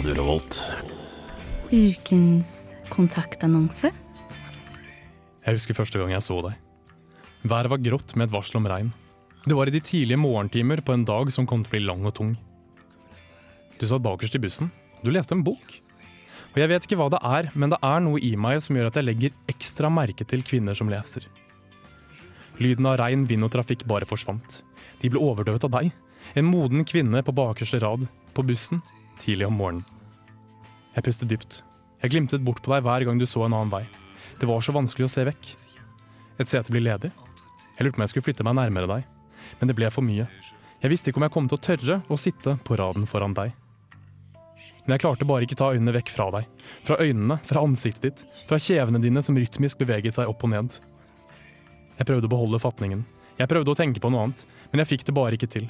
Radio 0.00 0.14
Revolt. 0.16 0.56
Ukens 1.68 2.50
kontaktannonse. 2.88 3.90
Jeg 5.44 5.56
husker 5.58 5.76
første 5.76 5.98
gang 6.00 6.14
jeg 6.14 6.24
så 6.24 6.38
deg. 6.46 6.54
Været 7.44 7.68
var 7.68 7.82
grått 7.84 8.14
med 8.16 8.30
et 8.30 8.32
varsel 8.32 8.62
om 8.62 8.68
regn. 8.70 8.88
Det 9.44 9.52
var 9.58 9.68
i 9.68 9.74
de 9.74 9.82
tidlige 9.84 10.16
morgentimer 10.16 10.80
på 10.80 10.94
en 10.96 11.04
dag 11.04 11.28
som 11.34 11.44
kom 11.44 11.60
til 11.66 11.68
å 11.68 11.74
bli 11.74 11.80
lang 11.84 12.06
og 12.08 12.14
tung. 12.16 12.30
Du 13.76 13.84
satt 13.84 14.00
bakerst 14.00 14.38
i 14.38 14.40
bussen. 14.40 14.70
Du 15.04 15.10
leste 15.12 15.36
en 15.36 15.42
bok. 15.44 15.74
Og 16.54 16.56
jeg 16.62 16.70
vet 16.72 16.86
ikke 16.88 16.96
hva 16.96 17.10
det 17.12 17.20
er, 17.20 17.50
men 17.52 17.74
det 17.74 17.80
er 17.84 18.00
noe 18.00 18.22
i 18.24 18.30
meg 18.40 18.62
som 18.64 18.78
gjør 18.78 18.88
at 18.88 18.96
jeg 18.96 19.08
legger 19.10 19.36
ekstra 19.52 19.90
merke 19.92 20.24
til 20.24 20.46
kvinner 20.48 20.78
som 20.80 20.88
leser. 20.88 21.26
Lyden 22.56 22.88
av 22.88 22.96
regn, 23.02 23.26
vind 23.28 23.44
og 23.44 23.52
trafikk 23.52 23.84
bare 23.84 24.08
forsvant. 24.08 24.62
De 25.04 25.12
ble 25.12 25.20
overdøvet 25.20 25.68
av 25.68 25.76
deg. 25.76 25.92
En 26.40 26.48
moden 26.48 26.88
kvinne 26.88 27.20
på 27.20 27.36
bakerste 27.36 27.82
rad, 27.84 28.08
på 28.32 28.46
bussen, 28.48 28.80
tidlig 29.20 29.48
om 29.48 29.56
morgenen. 29.60 29.84
Jeg 30.96 31.06
pustet 31.06 31.30
dypt. 31.30 31.60
Jeg 32.00 32.14
glimtet 32.14 32.44
bort 32.44 32.62
på 32.64 32.72
deg 32.72 32.84
hver 32.86 33.04
gang 33.06 33.20
du 33.20 33.26
så 33.28 33.44
en 33.44 33.54
annen 33.54 33.72
vei. 33.72 33.84
Det 34.40 34.48
var 34.48 34.62
så 34.64 34.72
vanskelig 34.72 35.06
å 35.06 35.12
se 35.12 35.26
vekk. 35.28 35.50
Et 36.40 36.48
sete 36.48 36.72
blir 36.72 36.84
ledig. 36.86 37.12
Jeg 37.76 37.84
lurte 37.86 37.96
på 37.96 38.00
om 38.00 38.06
jeg 38.06 38.12
skulle 38.14 38.26
flytte 38.30 38.46
meg 38.46 38.56
nærmere 38.56 38.88
deg, 38.88 39.04
men 39.60 39.70
det 39.70 39.76
ble 39.76 39.90
for 39.92 40.04
mye. 40.04 40.26
Jeg 40.80 40.92
visste 40.92 41.12
ikke 41.12 41.20
om 41.20 41.26
jeg 41.26 41.34
kom 41.34 41.48
til 41.48 41.58
å 41.58 41.64
tørre 41.64 41.98
å 42.08 42.16
sitte 42.20 42.56
på 42.64 42.76
raden 42.80 43.04
foran 43.08 43.36
deg. 43.36 43.52
Men 44.86 44.96
jeg 44.96 45.02
klarte 45.04 45.28
bare 45.28 45.44
ikke 45.44 45.58
ta 45.60 45.70
øynene 45.74 45.92
vekk 45.98 46.12
fra 46.14 46.30
deg. 46.34 46.48
Fra 46.88 46.96
øynene, 47.04 47.36
fra 47.44 47.64
ansiktet 47.64 48.06
ditt, 48.06 48.24
fra 48.48 48.58
kjevene 48.60 49.02
dine 49.02 49.22
som 49.24 49.36
rytmisk 49.36 49.80
beveget 49.80 50.16
seg 50.16 50.30
opp 50.32 50.44
og 50.48 50.52
ned. 50.54 50.78
Jeg 52.00 52.08
prøvde 52.08 52.30
å 52.30 52.32
beholde 52.32 52.62
fatningen. 52.62 53.04
Jeg 53.36 53.48
prøvde 53.52 53.72
å 53.74 53.76
tenke 53.76 54.00
på 54.00 54.10
noe 54.12 54.24
annet, 54.24 54.42
men 54.72 54.82
jeg 54.82 54.94
fikk 54.94 55.06
det 55.08 55.16
bare 55.16 55.36
ikke 55.36 55.50
til. 55.52 55.68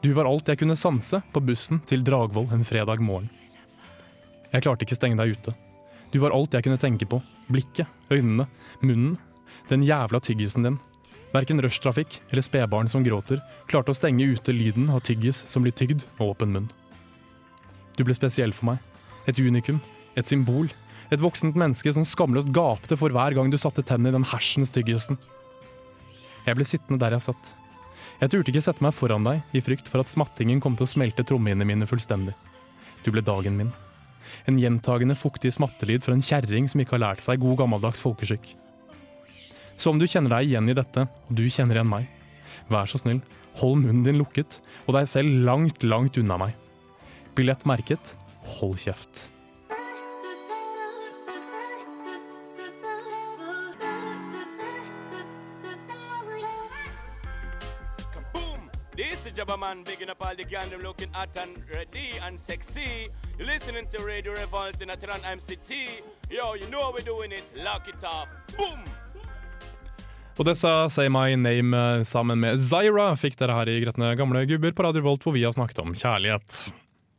Du 0.00 0.12
var 0.16 0.24
alt 0.24 0.48
jeg 0.48 0.62
kunne 0.62 0.78
sanse 0.80 1.18
på 1.28 1.42
bussen 1.44 1.82
til 1.84 2.00
Dragvoll 2.00 2.48
en 2.56 2.64
fredag 2.64 3.02
morgen. 3.04 3.28
Jeg 4.48 4.64
klarte 4.64 4.86
ikke 4.86 4.96
stenge 4.96 5.18
deg 5.20 5.34
ute. 5.36 5.52
Du 6.10 6.16
var 6.22 6.32
alt 6.32 6.56
jeg 6.56 6.64
kunne 6.64 6.80
tenke 6.80 7.04
på. 7.04 7.18
Blikket, 7.52 7.84
øynene, 8.08 8.46
munnen. 8.80 9.18
Den 9.68 9.84
jævla 9.84 10.22
tyggisen 10.24 10.64
din. 10.64 10.78
Verken 11.34 11.60
rushtrafikk 11.62 12.16
eller 12.30 12.42
spedbarn 12.42 12.88
som 12.90 13.04
gråter, 13.04 13.42
klarte 13.70 13.92
å 13.92 13.98
stenge 13.98 14.24
ute 14.24 14.56
lyden 14.56 14.88
av 14.90 15.04
tyggis 15.06 15.44
som 15.52 15.62
blir 15.62 15.76
tygd 15.76 16.06
med 16.16 16.24
åpen 16.32 16.56
munn. 16.56 16.72
Du 17.94 18.02
ble 18.02 18.16
spesiell 18.16 18.56
for 18.56 18.72
meg. 18.72 18.80
Et 19.28 19.36
unikum. 19.36 19.84
Et 20.16 20.26
symbol. 20.26 20.72
Et 21.12 21.20
voksent 21.20 21.60
menneske 21.60 21.92
som 21.92 22.08
skamløst 22.08 22.50
gapte 22.56 22.96
for 22.96 23.12
hver 23.12 23.36
gang 23.36 23.52
du 23.52 23.60
satte 23.60 23.84
tennene 23.84 24.14
i 24.14 24.16
den 24.16 24.28
hersens 24.32 24.72
tyggisen. 24.72 25.20
Jeg 26.48 26.56
ble 26.56 26.64
sittende 26.64 27.04
der 27.04 27.18
jeg 27.18 27.28
satt. 27.28 27.52
Jeg 28.20 28.34
turte 28.34 28.52
ikke 28.52 28.60
sette 28.60 28.84
meg 28.84 28.92
foran 28.92 29.24
deg 29.24 29.56
i 29.56 29.62
frykt 29.64 29.86
for 29.88 30.02
at 30.02 30.10
smattingen 30.10 30.60
kom 30.60 30.74
til 30.76 30.84
å 30.84 30.90
smelte 30.92 31.24
trommehinnene 31.24 31.68
mine 31.68 31.88
fullstendig. 31.88 32.34
Du 33.00 33.08
ble 33.14 33.22
dagen 33.24 33.56
min. 33.56 33.70
En 34.44 34.58
gjentagende 34.60 35.16
fuktig 35.16 35.54
smattelyd 35.56 36.04
fra 36.04 36.12
en 36.16 36.24
kjerring 36.24 36.68
som 36.68 36.82
ikke 36.82 36.98
har 36.98 37.04
lært 37.06 37.24
seg 37.24 37.40
god 37.40 37.62
gammeldags 37.62 38.04
folkeskikk. 38.04 38.52
Så 39.72 39.88
om 39.88 40.00
du 40.00 40.04
kjenner 40.04 40.36
deg 40.36 40.50
igjen 40.50 40.68
i 40.68 40.76
dette, 40.76 41.06
og 41.08 41.32
du 41.32 41.46
kjenner 41.48 41.80
igjen 41.80 41.88
meg, 41.88 42.08
vær 42.68 42.90
så 42.90 43.00
snill, 43.00 43.22
hold 43.62 43.80
munnen 43.80 44.04
din 44.04 44.20
lukket, 44.20 44.60
og 44.84 44.98
deg 44.98 45.08
selv 45.08 45.40
langt, 45.48 45.80
langt 45.88 46.20
unna 46.20 46.36
meg. 46.44 46.52
Billett 47.38 47.64
merket, 47.64 48.12
hold 48.58 48.76
kjeft. 48.84 49.30
All 60.30 60.36
the 60.36 60.44
gang, 60.44 60.70
them 60.70 60.82
looking 60.82 61.12
hot 61.12 61.36
and 61.36 61.56
ready 61.74 62.08
and 62.22 62.38
sexy. 62.38 63.08
Listening 63.38 63.86
to 63.90 63.98
Radio 64.04 64.32
Revolt 64.32 64.80
in 64.82 64.88
Atran 64.88 65.22
MCT. 65.36 65.70
Yo, 66.30 66.54
you 66.54 66.66
know 66.70 66.92
we're 66.94 67.04
doing 67.04 67.32
it. 67.32 67.52
Lock 67.56 67.88
it 67.88 68.04
up. 68.04 68.28
Boom! 68.56 68.80
Og 70.38 70.46
disse 70.46 70.70
Say 70.88 71.08
My 71.08 71.34
Name 71.36 71.76
eh, 71.76 72.04
sammen 72.04 72.40
med 72.40 72.62
Zyra 72.64 73.10
fikk 73.18 73.34
dere 73.36 73.58
her 73.58 73.68
i 73.68 73.80
Gretne 73.82 74.14
gamle 74.16 74.46
gubber 74.48 74.72
på 74.72 74.86
Radio 74.86 75.02
Volt, 75.04 75.26
hvor 75.26 75.34
vi 75.36 75.42
har 75.44 75.52
snakket 75.52 75.82
om 75.82 75.92
kjærlighet. 75.92 76.60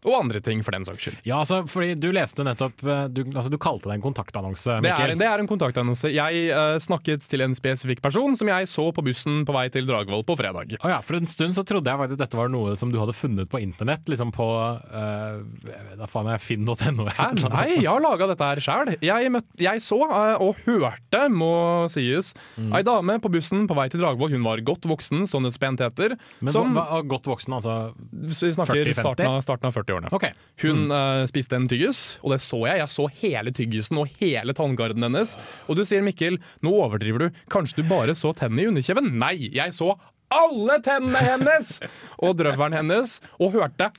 Og 0.08 0.16
andre 0.18 0.40
ting, 0.42 0.64
for 0.66 0.74
den 0.74 0.86
saks 0.88 1.04
skyld. 1.06 1.18
Ja, 1.28 1.42
altså, 1.44 1.62
fordi 1.70 1.94
du 2.02 2.08
leste 2.16 2.46
nettopp 2.46 2.82
eh, 2.86 3.04
Du, 3.14 3.22
altså, 3.30 3.52
du 3.54 3.58
kalte 3.62 3.90
det 3.92 4.00
en 4.00 4.04
kontaktannonse, 4.06 4.80
Det 4.82 4.90
er, 4.92 5.14
det 5.20 5.28
er 5.28 5.44
en 5.44 5.50
kontaktannonse. 5.50 6.10
Jeg 6.14 6.48
uh, 6.56 6.78
snakket 6.82 7.28
til 7.30 7.44
en 7.46 7.54
spesifikk 7.58 8.02
person 8.02 8.36
som 8.38 8.50
jeg 8.50 8.70
så 8.72 8.88
på 8.96 9.04
bussen 9.06 9.44
på 9.46 9.54
vei 9.56 9.68
til 9.74 9.86
Dragvoll 9.90 10.24
på 10.28 10.38
fredag. 10.40 10.74
Oh, 10.82 10.90
ja, 10.90 11.02
For 11.06 11.20
en 11.20 11.30
stund 11.30 11.54
så 11.58 11.66
trodde 11.68 11.92
jeg 11.92 12.02
faktisk 12.02 12.22
dette 12.24 12.40
var 12.40 12.50
noe 12.54 12.74
som 12.80 12.90
du 12.94 12.98
hadde 13.02 13.16
funnet 13.18 13.52
på 13.52 13.62
internett. 13.62 14.08
Liksom 14.10 14.34
på 14.34 14.48
uh, 14.48 16.08
faen 16.10 16.32
jeg 16.34 16.44
finn.no. 16.48 17.06
Nei, 17.06 17.68
jeg 17.78 17.90
har 17.90 18.02
laga 18.04 18.32
dette 18.32 18.50
her 18.54 18.64
sjæl. 18.64 18.96
Jeg, 19.06 19.32
jeg 19.62 19.84
så 19.86 20.00
uh, 20.10 20.42
og 20.42 20.58
hørte, 20.66 21.28
må 21.32 21.52
sies, 21.92 22.34
Mm. 22.58 22.72
ei 22.76 22.82
dame 22.86 23.16
på 23.22 23.30
bussen 23.32 23.64
på 23.70 23.76
vei 23.78 23.86
til 23.92 24.02
Dragvoll. 24.02 24.32
Hun 24.34 24.44
var 24.46 24.62
godt 24.66 24.86
voksen, 24.90 25.24
sånn 25.30 25.48
et 25.48 25.56
spent 25.56 25.82
heter. 25.84 26.16
Men 26.44 26.54
som, 26.54 26.74
hva, 26.76 27.00
godt 27.08 27.28
voksen, 27.30 27.54
altså 27.58 27.76
vi 28.12 28.34
snakker 28.34 28.82
40-50? 28.92 29.00
starten 29.02 29.30
av, 29.30 29.40
starten 29.46 29.72
av 29.92 30.02
40-årene. 30.02 30.12
Ok. 30.16 30.26
Hun 30.64 30.92
eh, 30.92 31.26
spiste 31.30 31.58
en 31.58 31.68
tyggis, 31.70 32.02
og 32.22 32.34
det 32.34 32.42
så 32.44 32.62
jeg. 32.68 32.82
Jeg 32.82 32.94
så 32.96 33.08
hele 33.22 33.54
tyggisen 33.56 34.00
og 34.02 34.10
hele 34.22 34.56
tanngarden 34.58 35.04
hennes. 35.08 35.36
Og 35.68 35.80
du 35.80 35.84
sier, 35.88 36.04
Mikkel, 36.06 36.40
nå 36.66 36.74
overdriver 36.86 37.28
du. 37.28 37.44
Kanskje 37.52 37.82
du 37.82 37.90
bare 37.90 38.16
så 38.18 38.34
tennene 38.38 38.66
i 38.66 38.72
underkjeven? 38.72 39.12
Nei, 39.22 39.36
jeg 39.54 39.76
så 39.78 39.94
alle 40.32 40.80
tennene 40.86 41.22
hennes! 41.26 41.78
Og 42.24 42.38
drøvelen 42.40 42.78
hennes, 42.78 43.18
og 43.42 43.52
hørte 43.58 43.90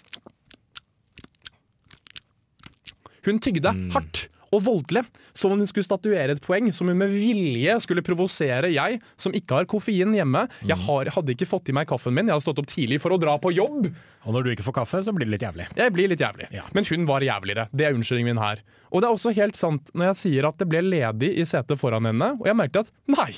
Hun 3.27 3.41
tygde 3.43 3.71
hardt 3.93 4.25
og 4.53 4.63
voldelig, 4.67 5.03
som 5.37 5.55
om 5.55 5.61
hun 5.63 5.69
skulle 5.69 5.87
statuere 5.87 6.35
et 6.37 6.43
poeng, 6.45 6.69
som 6.77 6.91
hun 6.91 6.99
med 7.01 7.13
vilje 7.13 7.79
skulle 7.85 8.05
provosere 8.05 8.71
jeg, 8.73 8.99
som 9.21 9.35
ikke 9.37 9.61
har 9.63 9.69
koffein 9.71 10.13
hjemme. 10.17 10.45
Jeg 10.69 10.79
har, 10.85 11.13
hadde 11.17 11.35
ikke 11.35 11.49
fått 11.49 11.73
i 11.73 11.77
meg 11.77 11.89
kaffen 11.91 12.15
min, 12.17 12.29
jeg 12.29 12.37
hadde 12.37 12.47
stått 12.47 12.61
opp 12.63 12.69
tidlig 12.71 13.01
for 13.03 13.17
å 13.17 13.21
dra 13.21 13.39
på 13.41 13.55
jobb. 13.57 13.89
Og 14.23 14.37
når 14.37 14.45
du 14.45 14.53
ikke 14.53 14.67
får 14.69 14.77
kaffe, 14.83 15.01
så 15.07 15.15
blir 15.17 15.27
det 15.27 15.39
litt 15.39 15.47
jævlig. 15.49 15.71
Jeg 15.79 15.95
blir 15.97 16.13
litt 16.13 16.23
jævlig. 16.23 16.51
Men 16.77 16.87
hun 16.93 17.09
var 17.09 17.25
jævligere. 17.27 17.67
Det 17.73 17.89
er 17.89 17.97
unnskyldningen 17.97 18.35
min 18.35 18.43
her. 18.45 18.61
Og 18.93 19.01
det 19.01 19.09
er 19.09 19.17
også 19.17 19.33
helt 19.35 19.59
sant 19.59 19.91
når 19.97 20.13
jeg 20.13 20.21
sier 20.27 20.51
at 20.51 20.61
det 20.61 20.69
ble 20.69 20.85
ledig 20.85 21.33
i 21.41 21.49
setet 21.49 21.81
foran 21.81 22.07
henne, 22.13 22.35
og 22.39 22.47
jeg 22.49 22.59
merket 22.61 22.85
at 22.87 22.95
nei. 23.17 23.33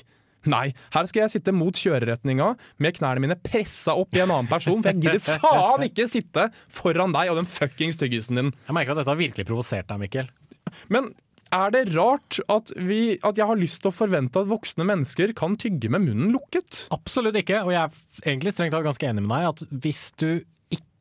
Nei, 0.45 0.75
her 0.93 1.07
skal 1.09 1.23
jeg 1.25 1.33
sitte 1.39 1.55
mot 1.57 1.73
kjøreretninga 1.73 2.51
med 2.85 2.97
knærne 2.99 3.23
mine 3.25 3.37
pressa 3.41 3.95
opp 3.97 4.13
i 4.13 4.21
en 4.21 4.29
annen 4.35 4.51
person, 4.51 4.77
for 4.85 4.91
jeg 4.93 5.01
gidder 5.01 5.23
faen 5.41 5.87
ikke 5.87 6.05
sitte 6.11 6.51
foran 6.69 7.15
deg 7.17 7.33
og 7.33 7.41
den 7.41 7.49
fuckings 7.49 7.97
tyggisen 8.01 8.41
din. 8.41 8.51
Jeg 8.69 8.77
merker 8.77 8.93
at 8.93 9.01
dette 9.01 9.15
har 9.15 9.21
virkelig 9.21 9.49
provosert 9.49 9.89
deg, 9.89 10.03
Mikkel. 10.05 10.29
Men 10.93 11.13
er 11.55 11.75
det 11.75 11.85
rart 11.95 12.41
at, 12.51 12.73
vi, 12.77 13.19
at 13.23 13.39
jeg 13.39 13.47
har 13.47 13.61
lyst 13.61 13.83
til 13.85 13.93
å 13.93 13.95
forvente 13.95 14.41
at 14.41 14.51
voksne 14.51 14.87
mennesker 14.89 15.35
kan 15.39 15.55
tygge 15.61 15.91
med 15.93 16.07
munnen 16.09 16.33
lukket? 16.35 16.87
Absolutt 16.95 17.39
ikke, 17.39 17.63
og 17.67 17.75
jeg 17.75 17.85
er 17.85 18.27
egentlig 18.33 18.55
strengt 18.57 18.75
tatt 18.75 18.87
ganske 18.87 19.07
enig 19.11 19.23
med 19.23 19.37
deg 19.37 19.53
at 19.53 19.79
hvis 19.85 20.09
du 20.19 20.29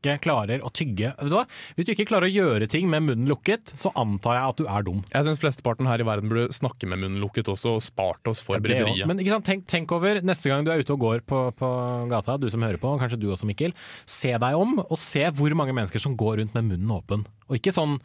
ikke 0.04 0.18
klarer 0.20 0.60
å 0.60 0.68
tygge 0.68 1.14
Vet 1.16 1.30
du 1.32 1.34
hva? 1.34 1.46
Hvis 1.74 1.86
du 1.88 1.92
ikke 1.94 2.04
klarer 2.10 2.28
å 2.28 2.32
gjøre 2.32 2.66
ting 2.70 2.90
med 2.92 3.06
munnen 3.06 3.30
lukket, 3.30 3.72
så 3.80 3.88
antar 3.98 4.36
jeg 4.36 4.52
at 4.52 4.58
du 4.60 4.66
er 4.68 4.84
dum. 4.84 4.98
Jeg 5.08 5.26
syns 5.26 5.40
flesteparten 5.40 5.88
her 5.88 6.02
i 6.02 6.06
verden 6.06 6.28
burde 6.30 6.54
snakke 6.54 6.88
med 6.90 7.00
munnen 7.00 7.22
lukket 7.22 7.48
også, 7.50 7.78
og 7.78 7.84
spart 7.84 8.28
oss 8.30 8.42
for 8.44 8.58
Ja, 8.58 8.64
bryderiet. 8.66 9.08
Men? 9.08 9.24
Tenk, 9.46 9.64
tenk 9.70 9.94
over 9.96 10.20
neste 10.20 10.52
gang 10.52 10.66
du 10.66 10.70
er 10.74 10.84
ute 10.84 10.92
og 10.94 11.00
går 11.06 11.24
på, 11.24 11.40
på 11.56 11.72
gata, 12.12 12.36
du 12.36 12.50
som 12.52 12.62
hører 12.62 12.78
på, 12.82 12.92
og 12.92 13.00
kanskje 13.02 13.18
du 13.24 13.30
også, 13.32 13.48
Mikkel. 13.48 13.72
Se 14.04 14.34
deg 14.36 14.60
om, 14.60 14.76
og 14.84 15.00
se 15.00 15.24
hvor 15.34 15.56
mange 15.56 15.74
mennesker 15.74 16.04
som 16.04 16.18
går 16.20 16.42
rundt 16.42 16.54
med 16.58 16.68
munnen 16.68 16.94
åpen. 16.94 17.24
Og 17.48 17.58
ikke 17.58 17.74
sånn 17.74 17.96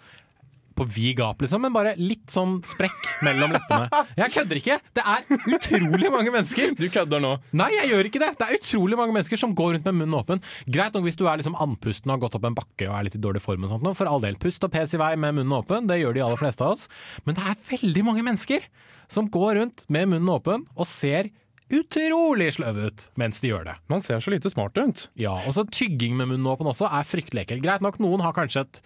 på 0.79 0.87
vid 0.89 1.17
gap, 1.19 1.41
liksom, 1.43 1.63
men 1.65 1.75
bare 1.75 1.93
litt 1.99 2.31
sånn 2.31 2.59
sprekk 2.67 3.09
mellom 3.25 3.53
leppene. 3.55 4.03
Jeg 4.19 4.33
kødder 4.35 4.59
ikke! 4.61 4.77
Det 4.95 5.03
er 5.03 5.25
utrolig 5.55 6.11
mange 6.13 6.33
mennesker! 6.33 6.73
Du 6.79 6.85
kødder 6.91 7.23
nå. 7.23 7.33
Nei, 7.59 7.69
jeg 7.75 7.91
gjør 7.91 8.09
ikke 8.09 8.21
det! 8.23 8.31
Det 8.39 8.47
er 8.47 8.59
utrolig 8.59 8.99
mange 8.99 9.15
mennesker 9.15 9.41
som 9.41 9.55
går 9.57 9.75
rundt 9.75 9.89
med 9.89 9.99
munnen 10.01 10.19
åpen. 10.19 10.43
Greit 10.71 10.95
nok 10.95 11.07
hvis 11.07 11.19
du 11.19 11.25
er 11.27 11.41
liksom 11.41 11.57
andpusten 11.59 12.11
og 12.11 12.17
har 12.17 12.23
gått 12.25 12.39
opp 12.39 12.47
en 12.49 12.57
bakke 12.57 12.87
og 12.89 12.95
er 12.97 13.09
litt 13.09 13.19
i 13.19 13.23
dårlig 13.23 13.43
form, 13.43 13.67
og 13.67 13.73
sånt, 13.73 13.89
for 13.99 14.11
all 14.11 14.23
del, 14.23 14.39
pust 14.39 14.63
og 14.67 14.73
pes 14.73 14.95
i 14.95 15.01
vei 15.01 15.13
med 15.19 15.39
munnen 15.39 15.57
åpen, 15.59 15.89
det 15.89 15.99
gjør 16.01 16.15
de 16.15 16.25
aller 16.27 16.39
fleste 16.41 16.65
av 16.65 16.77
oss. 16.77 16.87
Men 17.27 17.37
det 17.37 17.45
er 17.45 17.59
veldig 17.73 18.05
mange 18.07 18.25
mennesker 18.25 18.65
som 19.09 19.29
går 19.33 19.57
rundt 19.59 19.85
med 19.91 20.11
munnen 20.11 20.31
åpen 20.31 20.67
og 20.75 20.87
ser 20.89 21.31
utrolig 21.73 22.49
sløve 22.55 22.89
ut 22.89 23.05
mens 23.19 23.41
de 23.43 23.51
gjør 23.51 23.67
det. 23.67 23.75
Man 23.91 24.01
ser 24.05 24.21
så 24.23 24.33
lite 24.33 24.49
smart 24.51 24.77
ut. 24.79 25.03
Ja, 25.19 25.35
og 25.45 25.53
så 25.55 25.65
Tygging 25.69 26.15
med 26.17 26.31
munnen 26.31 26.47
åpen 26.49 26.69
også 26.69 26.89
er 26.89 27.05
fryktelig 27.07 27.43
ekkelt. 27.45 27.63
Greit 27.65 27.83
nok, 27.85 27.99
noen 28.03 28.23
har 28.25 28.33
kanskje 28.37 28.65
et 28.65 28.81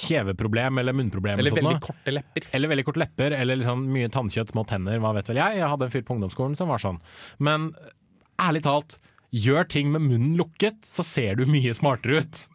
kjeveproblem 0.00 0.78
eller 0.82 0.96
munnproblem. 0.96 1.40
Eller 1.42 1.54
veldig 1.56 1.66
sånn, 1.72 1.82
korte 1.84 2.14
lepper. 2.14 2.48
Eller 2.56 2.72
veldig 2.72 2.86
korte 2.86 3.02
lepper, 3.02 3.36
eller 3.40 3.60
liksom 3.60 3.82
mye 3.94 4.10
tannkjøtt, 4.14 4.54
små 4.54 4.64
tenner, 4.70 5.00
hva 5.02 5.14
vet 5.16 5.30
vel 5.32 5.42
jeg. 5.42 5.60
Jeg 5.60 5.72
hadde 5.74 5.88
en 5.88 5.94
fyr 5.94 6.06
på 6.06 6.16
ungdomsskolen 6.16 6.56
som 6.58 6.70
var 6.70 6.82
sånn. 6.82 7.00
Men 7.42 7.70
ærlig 8.40 8.64
talt, 8.66 9.00
gjør 9.34 9.68
ting 9.70 9.90
med 9.94 10.06
munnen 10.06 10.38
lukket, 10.38 10.80
så 10.86 11.04
ser 11.06 11.38
du 11.38 11.46
mye 11.50 11.74
smartere 11.76 12.22
ut. 12.24 12.46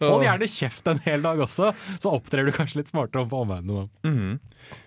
Hold 0.00 0.24
gjerne 0.24 0.46
kjeft 0.48 0.86
en 0.88 1.00
hel 1.04 1.20
dag 1.24 1.40
også, 1.44 1.74
så 2.00 2.12
opptrer 2.16 2.46
du 2.48 2.52
kanskje 2.56 2.80
litt 2.80 2.88
smartere 2.92 3.24
overfor 3.26 3.44
omverdenen. 3.44 3.90
Mhm. 4.06 4.38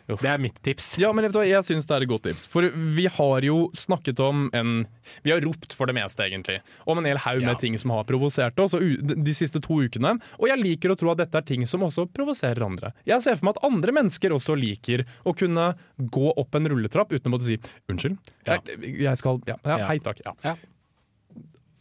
Det 0.07 0.27
er 0.29 0.37
mitt 0.37 0.57
tips. 0.61 0.97
Ja, 0.99 1.09
men 1.15 1.23
jeg 1.25 1.63
syns 1.65 1.87
det 1.87 1.95
er 1.95 2.03
et 2.03 2.09
godt 2.11 2.25
tips. 2.27 2.43
For 2.51 2.67
vi 2.69 3.05
har 3.07 3.45
jo 3.47 3.69
snakket 3.73 4.19
om 4.21 4.49
en 4.53 4.85
Vi 5.23 5.31
har 5.31 5.39
ropt 5.41 5.73
for 5.73 5.87
det 5.87 5.95
meste, 5.95 6.19
egentlig. 6.27 6.59
Om 6.85 6.97
en 6.99 7.05
hel 7.05 7.17
haug 7.23 7.41
Ja. 7.41 7.47
med 7.47 7.59
ting 7.59 7.77
som 7.79 7.89
har 7.91 8.03
provosert 8.03 8.57
oss 8.59 8.71
de 8.73 9.33
siste 9.33 9.61
to 9.61 9.79
ukene. 9.81 10.21
Og 10.39 10.47
jeg 10.49 10.59
liker 10.59 10.91
å 10.91 10.97
tro 10.97 11.11
at 11.11 11.17
dette 11.17 11.35
er 11.35 11.41
ting 11.41 11.65
som 11.65 11.81
også 11.81 12.05
provoserer 12.13 12.61
andre. 12.65 12.91
Jeg 13.05 13.21
ser 13.23 13.35
for 13.35 13.45
meg 13.45 13.55
at 13.57 13.63
andre 13.71 13.91
mennesker 13.91 14.29
også 14.35 14.55
liker 14.59 15.05
å 15.25 15.35
kunne 15.35 15.75
gå 15.99 16.33
opp 16.37 16.55
en 16.55 16.65
rulletrapp 16.67 17.09
uten 17.11 17.31
å 17.31 17.35
måtte 17.37 17.45
si 17.45 17.57
'unnskyld'. 17.89 18.17
Ja. 18.45 18.57
Jeg, 18.67 18.99
jeg 18.99 19.17
skal 19.17 19.41
ja. 19.47 19.55
Hei 19.87 19.99
takk. 19.99 20.19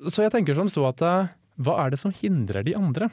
Så 0.08 0.22
jeg 0.22 0.32
tenker 0.32 0.54
som 0.54 0.66
så 0.68 0.88
at 0.88 1.02
eh, 1.02 1.28
hva 1.64 1.78
er 1.84 1.92
det 1.92 2.00
som 2.02 2.14
hindrer 2.14 2.66
de 2.66 2.76
andre? 2.78 3.10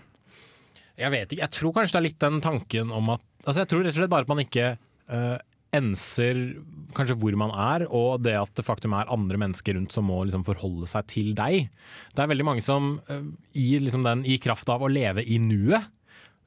Jeg 1.00 1.14
vet 1.14 1.32
ikke, 1.32 1.46
jeg 1.46 1.56
tror 1.56 1.76
kanskje 1.76 1.96
det 1.96 2.00
er 2.00 2.08
litt 2.10 2.24
den 2.24 2.42
tanken 2.44 2.96
om 2.96 3.16
at 3.16 3.26
Altså 3.48 3.64
Jeg 3.64 3.70
tror 3.72 3.86
rett 3.86 3.96
og 3.96 4.02
slett 4.02 4.12
bare 4.12 4.26
at 4.26 4.30
man 4.34 4.42
ikke 4.44 4.64
uh, 4.76 5.38
enser 5.76 6.40
kanskje 6.98 7.16
hvor 7.22 7.36
man 7.40 7.54
er, 7.54 7.86
og 7.88 8.24
det 8.26 8.34
at 8.36 8.52
det 8.58 8.66
faktum 8.68 8.96
er 8.98 9.10
andre 9.14 9.40
mennesker 9.40 9.78
rundt 9.78 9.94
som 9.96 10.10
må 10.10 10.18
liksom 10.26 10.44
forholde 10.44 10.90
seg 10.92 11.08
til 11.08 11.30
deg. 11.38 11.70
Det 12.12 12.24
er 12.24 12.32
veldig 12.32 12.48
mange 12.50 12.64
som 12.66 12.98
uh, 13.08 13.24
i, 13.54 13.78
liksom 13.80 14.04
den, 14.04 14.26
i 14.28 14.36
kraft 14.44 14.70
av 14.74 14.84
å 14.84 14.92
leve 14.92 15.24
i 15.24 15.40
nuet, 15.40 15.88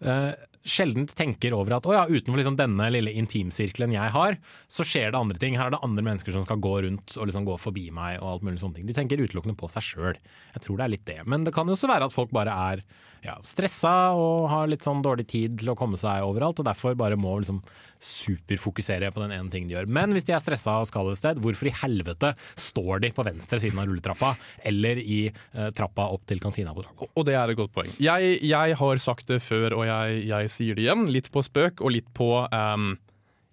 uh, 0.04 0.34
sjelden 0.62 1.06
tenker 1.10 1.54
over 1.56 1.76
at 1.76 1.86
å 1.88 1.94
ja, 1.96 2.02
utenfor 2.08 2.40
liksom 2.40 2.58
denne 2.58 2.88
lille 2.94 3.12
intimsirkelen 3.18 3.94
jeg 3.94 4.14
har, 4.14 4.38
så 4.70 4.86
skjer 4.86 5.12
det 5.12 5.20
andre 5.20 5.40
ting. 5.42 5.58
Her 5.58 5.70
er 5.70 5.76
det 5.76 5.82
andre 5.86 6.06
mennesker 6.06 6.34
som 6.34 6.44
skal 6.46 6.62
gå 6.62 6.74
rundt 6.86 7.16
og 7.18 7.28
liksom 7.28 7.46
gå 7.48 7.56
forbi 7.60 7.88
meg. 7.94 8.20
og 8.22 8.36
alt 8.36 8.46
mulig 8.48 8.62
sånne 8.62 8.80
ting. 8.80 8.88
De 8.88 8.96
tenker 8.96 9.22
utelukkende 9.22 9.58
på 9.58 9.70
seg 9.72 9.86
sjøl. 9.86 10.20
Jeg 10.54 10.66
tror 10.66 10.78
det 10.78 10.86
er 10.86 10.94
litt 10.94 11.08
det. 11.08 11.20
Men 11.26 11.46
det 11.46 11.54
kan 11.56 11.68
jo 11.68 11.78
også 11.78 11.90
være 11.90 12.08
at 12.08 12.14
folk 12.14 12.34
bare 12.34 12.54
er 12.72 12.84
ja, 13.22 13.36
stressa 13.46 14.12
og 14.18 14.48
har 14.50 14.70
litt 14.70 14.82
sånn 14.82 15.02
dårlig 15.04 15.28
tid 15.30 15.54
til 15.60 15.70
å 15.72 15.78
komme 15.78 15.98
seg 16.00 16.24
overalt, 16.26 16.58
og 16.58 16.66
derfor 16.66 16.96
bare 16.98 17.18
må 17.18 17.36
liksom 17.38 17.60
superfokusere 18.02 19.12
på 19.14 19.22
den 19.22 19.34
ene 19.36 19.50
tingen 19.50 19.70
de 19.70 19.76
gjør. 19.76 19.86
Men 19.94 20.14
hvis 20.14 20.26
de 20.26 20.34
er 20.34 20.42
stressa 20.42 20.74
og 20.82 20.88
skal 20.90 21.12
et 21.12 21.20
sted, 21.20 21.38
hvorfor 21.42 21.70
i 21.70 21.74
helvete 21.84 22.32
står 22.58 23.04
de 23.04 23.12
på 23.14 23.24
venstre 23.26 23.60
siden 23.62 23.78
av 23.78 23.86
rulletrappa, 23.86 24.32
eller 24.66 24.98
i 24.98 25.20
eh, 25.30 25.68
trappa 25.76 26.08
opp 26.10 26.26
til 26.26 26.42
kantina 26.42 26.74
på 26.74 26.82
Drago? 26.82 27.10
Og 27.14 27.28
det 27.28 27.38
er 27.38 27.52
et 27.52 27.60
godt 27.60 27.74
poeng. 27.76 27.92
Jeg, 28.02 28.40
jeg 28.42 28.78
har 28.82 29.02
sagt 29.04 29.30
det 29.30 29.38
før, 29.46 29.78
og 29.78 29.86
jeg, 29.86 30.24
jeg 30.32 30.51
sier 30.52 30.78
det 30.78 30.86
igjen. 30.86 31.08
Litt 31.12 31.30
på 31.32 31.42
spøk 31.44 31.82
og 31.82 31.94
litt 31.96 32.08
på 32.16 32.30
um, 32.52 32.94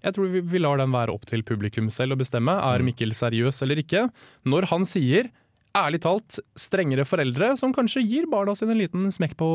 Jeg 0.05 0.15
tror 0.15 0.31
vi, 0.33 0.43
vi 0.45 0.61
lar 0.61 0.79
den 0.81 0.93
være 0.95 1.15
opp 1.15 1.27
til 1.29 1.43
publikum 1.47 1.89
selv 1.93 2.15
å 2.15 2.21
bestemme. 2.21 2.55
Er 2.59 2.85
Mikkel 2.85 3.15
seriøs 3.17 3.63
eller 3.65 3.81
ikke? 3.83 4.07
Når 4.49 4.69
han 4.73 4.87
sier 4.89 5.31
Ærlig 5.77 5.99
talt, 6.01 6.39
strengere 6.57 7.03
foreldre 7.05 7.51
som 7.59 7.69
kanskje 7.75 8.01
gir 8.01 8.25
barna 8.31 8.55
sine 8.57 8.73
en 8.73 8.79
liten 8.81 9.11
smekk 9.13 9.35
på, 9.37 9.49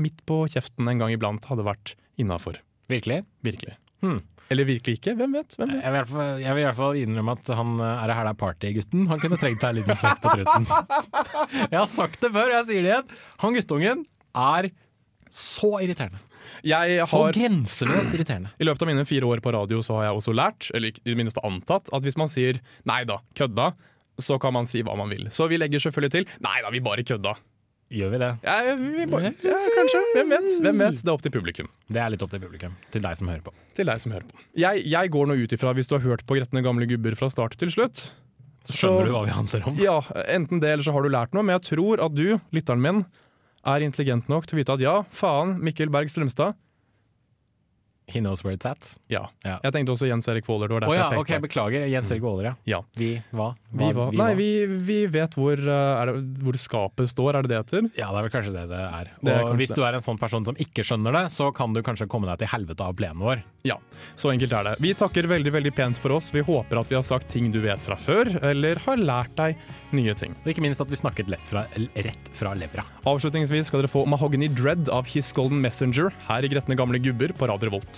midt 0.00 0.22
på 0.26 0.38
kjeften 0.48 0.88
en 0.88 1.02
gang 1.02 1.12
iblant, 1.12 1.44
hadde 1.44 1.66
vært 1.66 1.92
innafor. 2.16 2.56
Virkelig? 2.88 3.20
Virkelig. 3.44 3.74
Hmm. 4.00 4.22
Eller 4.48 4.64
virkelig 4.64 4.96
ikke, 4.96 5.12
hvem 5.18 5.34
vet? 5.36 5.54
Hvem 5.58 5.74
vet? 5.74 5.82
Jeg 5.84 5.92
vil, 5.92 6.06
fall, 6.08 6.30
jeg 6.40 6.56
vil 6.56 6.62
i 6.62 6.66
hvert 6.70 6.78
fall 6.78 6.98
innrømme 7.02 7.34
at 7.36 7.50
han 7.58 7.72
eh, 7.84 8.04
er 8.06 8.12
her 8.16 8.28
det 8.28 8.32
er 8.32 8.38
party-gutten. 8.40 9.04
Han 9.10 9.20
kunne 9.20 9.38
trengt 9.40 9.60
seg 9.60 9.74
en 9.74 9.80
liten 9.82 9.98
svett 9.98 10.22
på 10.24 10.32
truten. 10.32 10.68
Jeg 11.72 11.76
har 11.76 11.90
sagt 11.90 12.24
det 12.24 12.30
før, 12.32 12.54
jeg 12.54 12.68
sier 12.70 12.84
det 12.84 12.90
igjen. 12.94 13.12
Han 13.44 13.58
guttungen 13.58 14.04
er 14.40 14.70
så 15.28 15.74
irriterende. 15.84 16.20
Jeg 16.66 17.04
Så 17.08 17.20
grenseløst 17.34 18.14
irriterende. 18.14 18.54
I 18.58 18.64
løpet 18.68 18.82
av 18.82 18.90
mine 18.90 19.04
fire 19.08 19.28
år 19.28 19.42
på 19.44 19.52
radio 19.54 19.82
så 19.84 19.98
har 19.98 20.08
jeg 20.08 20.22
også 20.22 20.34
lært, 20.36 20.70
eller 20.74 20.88
i 20.92 21.12
det 21.12 21.18
minste 21.18 21.44
antatt, 21.46 21.90
at 21.92 22.02
hvis 22.02 22.18
man 22.20 22.28
sier 22.32 22.60
'nei 22.84 23.04
da, 23.08 23.20
kødda', 23.34 23.72
så 24.18 24.38
kan 24.42 24.52
man 24.52 24.66
si 24.66 24.82
hva 24.82 24.96
man 24.98 25.08
vil. 25.10 25.28
Så 25.30 25.48
vi 25.48 25.58
legger 25.58 25.78
selvfølgelig 25.78 26.10
til 26.10 26.26
'nei 26.40 26.58
da, 26.62 26.70
vi 26.70 26.80
bare 26.80 27.04
kødda'. 27.06 27.36
Gjør 27.88 28.10
vi 28.12 28.18
det? 28.20 28.28
Ja, 28.44 28.74
vi 28.76 29.04
bare, 29.08 29.30
ja, 29.40 29.56
kanskje. 29.72 30.00
Hvem 30.12 30.32
vet? 30.34 30.48
Hvem 30.60 30.80
vet? 30.82 30.98
Det 31.00 31.08
er 31.08 31.14
opp 31.14 31.22
til 31.24 31.32
publikum. 31.32 31.70
Det 31.88 32.00
er 32.02 32.10
litt 32.12 32.24
opp 32.24 32.34
til 32.34 32.42
publikum. 32.42 32.74
Til 32.92 33.00
deg 33.00 33.16
som 33.16 33.30
hører 33.32 33.40
på. 33.46 33.54
Til 33.78 33.88
deg 33.88 34.02
som 34.02 34.12
hører 34.12 34.26
på. 34.28 34.42
Jeg, 34.60 34.82
jeg 34.92 35.12
går 35.14 35.30
nå 35.30 35.36
ut 35.40 35.54
ifra, 35.56 35.72
hvis 35.72 35.88
du 35.88 35.94
har 35.96 36.04
hørt 36.04 36.24
på 36.28 36.36
Gretne 36.36 36.60
gamle 36.66 36.84
gubber 36.90 37.16
fra 37.16 37.30
start 37.32 37.56
til 37.56 37.72
slutt 37.72 38.10
Så 38.68 38.76
skjønner 38.76 39.08
du 39.08 39.14
hva 39.14 39.22
vi 39.24 39.32
handler 39.32 39.64
om. 39.70 39.80
Ja, 39.80 40.02
enten 40.28 40.60
det, 40.60 40.74
eller 40.74 40.84
så 40.84 40.92
har 40.92 41.06
du 41.06 41.08
lært 41.08 41.32
noe. 41.32 41.46
Men 41.48 41.56
jeg 41.56 41.64
tror 41.70 42.04
at 42.04 42.12
du, 42.18 42.36
lytteren 42.52 42.84
min, 42.84 43.00
er 43.66 43.84
intelligent 43.84 44.28
nok 44.30 44.46
til 44.46 44.56
å 44.56 44.60
vite 44.60 44.76
at 44.76 44.84
ja, 44.84 44.96
faen, 45.14 45.56
Mikkel 45.64 45.90
Berg 45.92 46.10
Strømstad. 46.12 46.56
He 48.08 48.20
knows 48.20 48.42
where 48.44 48.56
it's 48.56 48.64
at. 48.68 48.88
Ja. 49.12 49.26
Ja. 49.44 49.58
Jeg 49.64 49.74
tenkte 49.74 49.92
også 49.92 50.08
Jens 50.08 50.28
Erik 50.30 50.46
Waaler. 50.48 50.68
Det 50.70 50.78
var 50.78 50.84
derfor 50.86 50.96
ja, 50.96 51.34
jeg 51.36 51.44
beklager. 51.44 51.86
Jens 51.92 52.12
Erik 52.14 52.24
Waaler, 52.24 52.50
ja. 52.50 52.54
Ja. 52.64 52.80
Vi 52.96 53.10
hva? 53.36 53.50
Vi 53.68 53.90
Hva- 53.92 54.08
nei, 54.16 54.30
vi, 54.38 54.48
vi 54.88 54.98
vet 55.12 55.34
hvor, 55.36 55.60
er 55.60 56.08
det, 56.12 56.22
hvor 56.40 56.56
skapet 56.56 57.10
står, 57.12 57.36
er 57.36 57.44
det 57.44 57.52
det 57.52 57.58
heter? 57.60 57.90
Ja, 57.98 58.08
det 58.14 58.22
er 58.22 58.26
vel 58.28 58.32
kanskje 58.32 58.54
det 58.54 58.64
det 58.70 58.80
er. 58.80 59.10
Det 59.20 59.34
er 59.34 59.44
Og 59.44 59.58
hvis 59.60 59.74
du 59.76 59.82
er 59.84 59.98
en 59.98 60.04
sånn 60.04 60.20
person 60.20 60.46
som 60.48 60.56
ikke 60.56 60.84
skjønner 60.86 61.12
det, 61.18 61.24
så 61.34 61.50
kan 61.54 61.76
du 61.76 61.82
kanskje 61.84 62.08
komme 62.08 62.30
deg 62.30 62.40
til 62.40 62.52
helvete 62.54 62.86
av 62.88 62.96
plenen 62.96 63.20
vår. 63.20 63.44
Ja, 63.68 63.76
så 64.16 64.32
enkelt 64.32 64.54
er 64.56 64.70
det. 64.70 64.74
Vi 64.80 64.94
takker 64.96 65.28
veldig 65.28 65.52
veldig 65.52 65.74
pent 65.76 66.00
for 66.00 66.16
oss. 66.16 66.30
Vi 66.32 66.40
håper 66.46 66.80
at 66.80 66.88
vi 66.88 66.96
har 66.96 67.04
sagt 67.04 67.28
ting 67.28 67.50
du 67.52 67.60
vet 67.64 67.82
fra 67.82 67.98
før, 68.00 68.30
eller 68.40 68.80
har 68.86 68.96
lært 69.02 69.34
deg 69.36 69.58
nye 69.92 70.14
ting. 70.16 70.36
Og 70.44 70.52
ikke 70.54 70.64
minst 70.64 70.80
at 70.80 70.88
vi 70.88 70.96
snakket 71.00 71.28
fra, 71.44 71.66
rett 71.76 72.30
fra 72.32 72.54
levra. 72.56 72.86
Avslutningsvis 73.08 73.68
skal 73.68 73.82
dere 73.82 73.92
få 73.92 74.06
Mahogany 74.08 74.48
Dread 74.48 74.88
av 74.94 75.08
His 75.10 75.32
Golden 75.36 75.60
Messenger 75.60 76.12
her 76.28 76.46
i 76.46 76.50
Gretne 76.52 76.78
gamle 76.78 77.00
gubber 77.02 77.34
på 77.36 77.48
Radio 77.50 77.68
Revolt. 77.68 77.97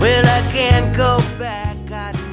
Well, 0.00 0.24
I 0.26 0.40
can't 0.52 0.96
go 0.96 1.18
back. 1.38 1.76
I 1.90 2.25